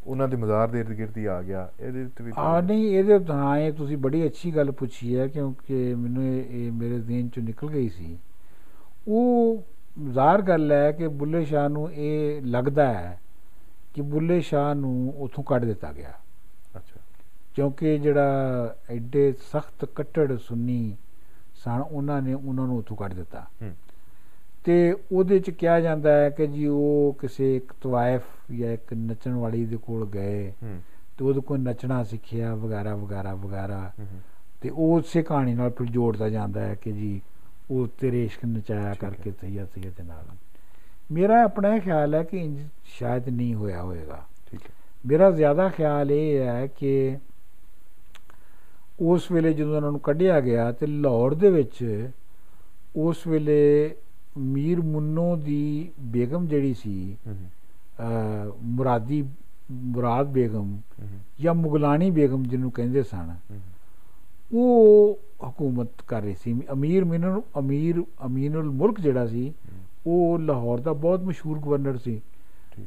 [0.06, 3.18] ਉਹਨਾਂ ਦੇ ਮਜ਼ਾਰ ਦੇ ਇਰਦ ਗਿਰਦ ਹੀ ਆ ਗਿਆ। ਇਹਦੇ ਤੇ ਵੀ ਆ ਨਹੀਂ ਇਹਦੇ
[3.30, 7.42] ਹਾਂ ਇਹ ਤੁਸੀਂ ਬੜੀ ਅੱਛੀ ਗੱਲ ਪੁੱਛੀ ਹੈ ਕਿਉਂਕਿ ਮੈਨੂੰ ਇਹ ਇਹ ਮੇਰੇ ਜ਼ਿਹਨ ਚੋਂ
[7.42, 8.18] ਨਿਕਲ ਗਈ ਸੀ।
[9.08, 9.64] ਉਹ
[10.12, 13.20] ਜ਼ਾਹਰ ਗੱਲ ਹੈ ਕਿ ਬੁੱਲੇ ਸ਼ਾਹ ਨੂੰ ਇਹ ਲੱਗਦਾ ਹੈ
[13.94, 16.12] ਕਿ ਬੁੱਲੇ ਸ਼ਾਹ ਨੂੰ ਉਥੋਂ ਕੱਢ ਦਿੱਤਾ ਗਿਆ।
[16.76, 17.00] ਅੱਛਾ।
[17.54, 20.96] ਕਿਉਂਕਿ ਜਿਹੜਾ ਐਡੇ ਸਖਤ ਕੱਟੜ ਸੁੰਨੀ
[21.64, 23.46] ਸਨ ਉਹਨਾਂ ਨੇ ਉਹਨਾਂ ਨੂੰ ਉਥੋਂ ਕੱਢ ਦਿੱਤਾ।
[24.64, 28.22] ਤੇ ਉਹਦੇ ਚ ਕਿਹਾ ਜਾਂਦਾ ਹੈ ਕਿ ਜੀ ਉਹ ਕਿਸੇ ਇੱਕ ਤਵਾਇਫ
[28.58, 30.52] ਜਾਂ ਇੱਕ ਨੱਚਣ ਵਾਲੀ ਦੇ ਕੋਲ ਗਏ।
[31.18, 33.92] ਤੇ ਉਹਦੇ ਕੋਲ ਨੱਚਣਾ ਸਿੱਖਿਆ ਵਗੈਰਾ ਵਗੈਰਾ ਵਗੈਰਾ।
[34.60, 37.22] ਤੇ ਉਹ ਉਸੇ ਕਹਾਣੀ ਨਾਲ ਫਿਰ ਜੋੜਦਾ ਜਾਂਦਾ ਹੈ ਕਿ ਜੀ
[37.70, 40.24] ਉਹ ਤੇਰੇ ਇਸ਼ਕ ਨਚਾਇਆ। ਕਰਕੇ ਸਈਆ ਸਈਆ ਦੇ ਨਾਲ।
[41.12, 44.74] ਮੇਰਾ ਆਪਣਾ ਖਿਆਲ ਹੈ ਕਿ ਸ਼ਾਇਦ ਨਹੀਂ ਹੋਇਆ ਹੋਵੇਗਾ। ਠੀਕ ਹੈ।
[45.06, 47.16] ਮੇਰਾ ਜ਼ਿਆਦਾ ਖਿਆਲ ਇਹ ਹੈ ਕਿ
[49.00, 52.08] ਉਸ ਵੇਲੇ ਜਦੋਂ ਉਹਨਾਂ ਨੂੰ ਕੱਢਿਆ ਗਿਆ ਤੇ ਲਾਹੌਰ ਦੇ ਵਿੱਚ
[52.96, 53.94] ਉਸ ਵੇਲੇ
[54.38, 57.16] ਮੀਰ ਮੁੰਨੋ ਦੀ ਬੇਗਮ ਜਿਹੜੀ ਸੀ
[58.62, 59.24] ਮੁਰਾਦੀ
[59.72, 60.76] ਮੁਰਾਦ ਬੇਗਮ
[61.40, 63.34] ਜਾਂ ਮੁਗਲਾਨੀ ਬੇਗਮ ਜਿਹਨੂੰ ਕਹਿੰਦੇ ਸਨ
[64.52, 65.18] ਉਹ
[65.48, 69.52] ਹਕੂਮਤ ਕਰ ਰਹੀ ਸੀ। ਅਮੀਰ ਮਿਨਰ ਅਮੀਰ ਅਮੀਨੁਲ ਮੁਲਕ ਜਿਹੜਾ ਸੀ
[70.06, 72.20] ਉਹ ਲਾਹੌਰ ਦਾ ਬਹੁਤ ਮਸ਼ਹੂਰ ਗਵਰਨਰ ਸੀ।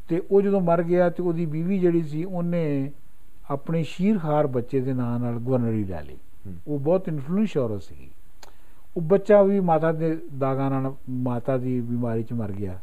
[0.10, 2.92] ਤੇ ਉਹ ਜਦੋਂ ਮਰ ਗਿਆ ਤੇ ਉਹਦੀ ਬੀਵੀ ਜਿਹੜੀ ਸੀ ਉਹਨੇ
[3.50, 6.18] ਆਪਣੇ ਸ਼ੀਰਖਾਰ ਬੱਚੇ ਦੇ ਨਾਂ ਨਾਲ ਗਵਰਨਰੀ ਲੈ ਲਈ।
[6.68, 8.10] ਉਹ ਬਹੁਤ ਇਨਫਲੂਐਂਸ ਔਰਤ ਸੀ
[8.98, 10.94] ਉਹ ਬੱਚਾ ਵੀ ਮਾਤਾ ਦੇ ਦਾਗਾਂ ਨਾਲ
[11.24, 12.80] ਮਾਤਾ ਦੀ ਬਿਮਾਰੀ ਚ ਮਰ ਗਿਆ।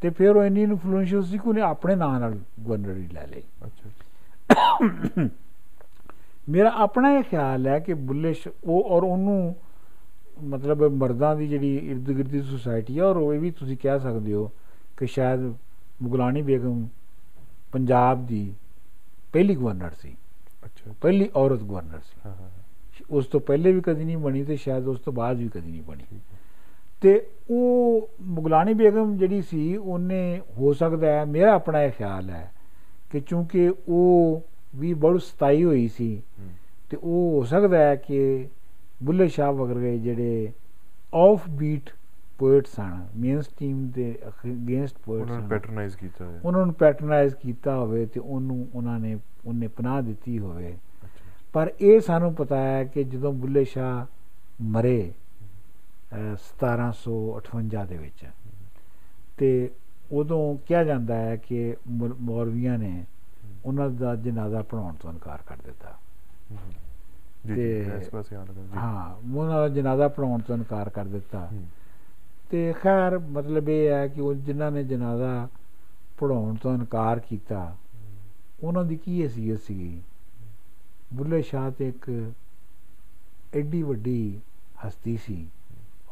[0.00, 5.28] ਤੇ ਫਿਰ ਉਹ ਇੰਨੀ ਇਨਫਲੂਐਂਸ਼ੀਅਲ ਸੀ ਕਿ ਉਹਨੇ ਆਪਣੇ ਨਾਂ ਨਾਲ ਗਵਰਨਰੀ ਲੈ ਲਈ। ਅੱਛਾ
[6.48, 8.34] ਮੇਰਾ ਆਪਣਾ ਇਹ ਖਿਆਲ ਹੈ ਕਿ ਬੁੱਲੇ
[8.64, 9.54] ਉਹ ਔਰ ਉਹਨੂੰ
[10.44, 14.32] ਮਤਲਬ ਮਰਦਾਂ ਦੀ ਜਿਹੜੀ ਇਰਦ ਗਿਰਦ ਦੀ ਸੁਸਾਇਟੀ ਹੈ ਔਰ ਉਹ ਵੀ ਤੁਸੀਂ ਕਹਿ ਸਕਦੇ
[14.32, 14.50] ਹੋ
[14.96, 15.40] ਕਿ ਸ਼ਾਇਦ
[16.02, 16.86] ਮੁਗਲਾਨੀ ਬੇਗਮ
[17.72, 18.52] ਪੰਜਾਬ ਦੀ
[19.32, 20.16] ਪਹਿਲੀ ਗਵਰਨਰ ਸੀ।
[20.64, 22.50] ਅੱਛਾ। ਪਹਿਲੀ ਔਰਤ ਗਵਰਨਰ ਸੀ। ਹਾਂ ਹਾਂ
[23.10, 25.82] ਉਸ ਤੋਂ ਪਹਿਲੇ ਵੀ ਕਦੀ ਨਹੀਂ ਬਣੀ ਤੇ ਸ਼ਾਇਦ ਉਸ ਤੋਂ ਬਾਅਦ ਵੀ ਕਦੀ ਨਹੀਂ
[25.82, 26.20] ਬਣੀ।
[27.00, 32.52] ਤੇ ਉਹ ਮੁਗਲਾਨੀ ਬੇਗਮ ਜਿਹੜੀ ਸੀ ਉਹਨੇ ਹੋ ਸਕਦਾ ਹੈ ਮੇਰਾ ਆਪਣਾ ਇਹ ਖਿਆਲ ਹੈ
[33.10, 34.42] ਕਿ ਚੂੰਕਿ ਉਹ
[34.76, 36.22] ਵੀ ਬੜੀ ਸਤਾਈ ਹੋਈ ਸੀ।
[36.90, 38.48] ਤੇ ਉਹ ਹੋ ਸਕਦਾ ਹੈ ਕਿ
[39.02, 40.52] ਬੁੱਲੇ ਸ਼ਾਹ ਵਗੈਰੇ ਜਿਹੜੇ
[41.14, 41.90] ਆਫ ਬੀਟ
[42.42, 47.34] ਪੋਇਟ ਸਨ ਮੇਨ ਸਟ੍ਰੀਮ ਦੇ ਅਗੇਂਸਟ ਪੋਇਟ ਉਹਨਾਂ ਨੂੰ ਪੈਟਰਨਾਈਜ਼ ਕੀਤਾ ਹੈ ਉਹਨਾਂ ਨੂੰ ਪੈਟਰਨਾਈਜ਼
[47.34, 50.78] ਕੀਤਾ ਹੋਵੇ ਤੇ ਉਹਨੂੰ ਉਹਨਾਂ ਨੇ ਉਹਨੇ ਪਨਾਹ ਦਿੱਤੀ ਹੋਵੇ।
[51.52, 54.06] ਪਰ ਇਹ ਸਾਨੂੰ ਪਤਾ ਹੈ ਕਿ ਜਦੋਂ ਬੁੱਲੇ ਸ਼ਾਹ
[54.62, 55.12] ਮਰੇ
[56.12, 58.24] ਅਹ 1758 ਦੇ ਵਿੱਚ
[59.36, 59.70] ਤੇ
[60.12, 61.76] ਉਦੋਂ ਕਿਹਾ ਜਾਂਦਾ ਹੈ ਕਿ
[62.20, 63.04] ਮੌਲਵੀਆਂ ਨੇ
[63.64, 65.98] ਉਹਨਾਂ ਦਾ ਜਨਾਜ਼ਾ ਪੜਾਉਣ ਤੋਂ ਇਨਕਾਰ ਕਰ ਦਿੱਤਾ।
[67.46, 71.48] ਜੀ ਇਸ ਪਾਸੇ ਆਉਣ ਲੱਗਾ। ਹਾਂ ਉਹਨਾਂ ਦਾ ਜਨਾਜ਼ਾ ਪੜਾਉਣ ਤੋਂ ਇਨਕਾਰ ਕਰ ਦਿੱਤਾ।
[72.52, 75.48] ਤੇ ਖੈਰ ਮਤਲਬ ਇਹ ਹੈ ਕਿ ਉਹ ਜਿਨ੍ਹਾਂ ਨੇ ਜਨਾਜ਼ਾ
[76.18, 77.76] ਪੜਾਉਣ ਤੋਂ ਇਨਕਾਰ ਕੀਤਾ,
[78.62, 80.02] ਉਹਨਾਂ ਦੀ ਕੀ ਹਸੀਅਤ ਸੀ
[81.14, 82.32] ਬੁੱਲੇ ਸ਼ਾਹ ਤੇ ਇੱਕ
[83.56, 84.40] ਐਡੀ ਵੱਡੀ
[84.86, 85.48] ਹਸਤੀ ਸੀ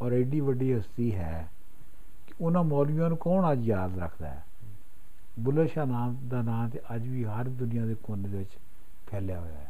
[0.02, 1.48] ਔਰ ਐਡੀ ਵੱਡੀ ਹਸਤੀ ਹੈ
[2.26, 4.44] ਕਿ ਉਹਨਾਂ ਮੌਲਵੀਆਂ ਨੂੰ ਕੌਣ ਅੱਜ ਯਾਦ ਰੱਖਦਾ ਹੈ?
[5.38, 8.50] ਬੁੱਲੇ ਸ਼ਾਹ ਨਾਮ ਦਾ ਨਾਮ ਤੇ ਅੱਜ ਵੀ ਹਰ ਦੁਨੀਆ ਦੇ ਕੋਨੇ ਦੇ ਵਿੱਚ
[9.10, 9.69] ਫੈਲਿਆ ਹੋਇਆ ਹੈ।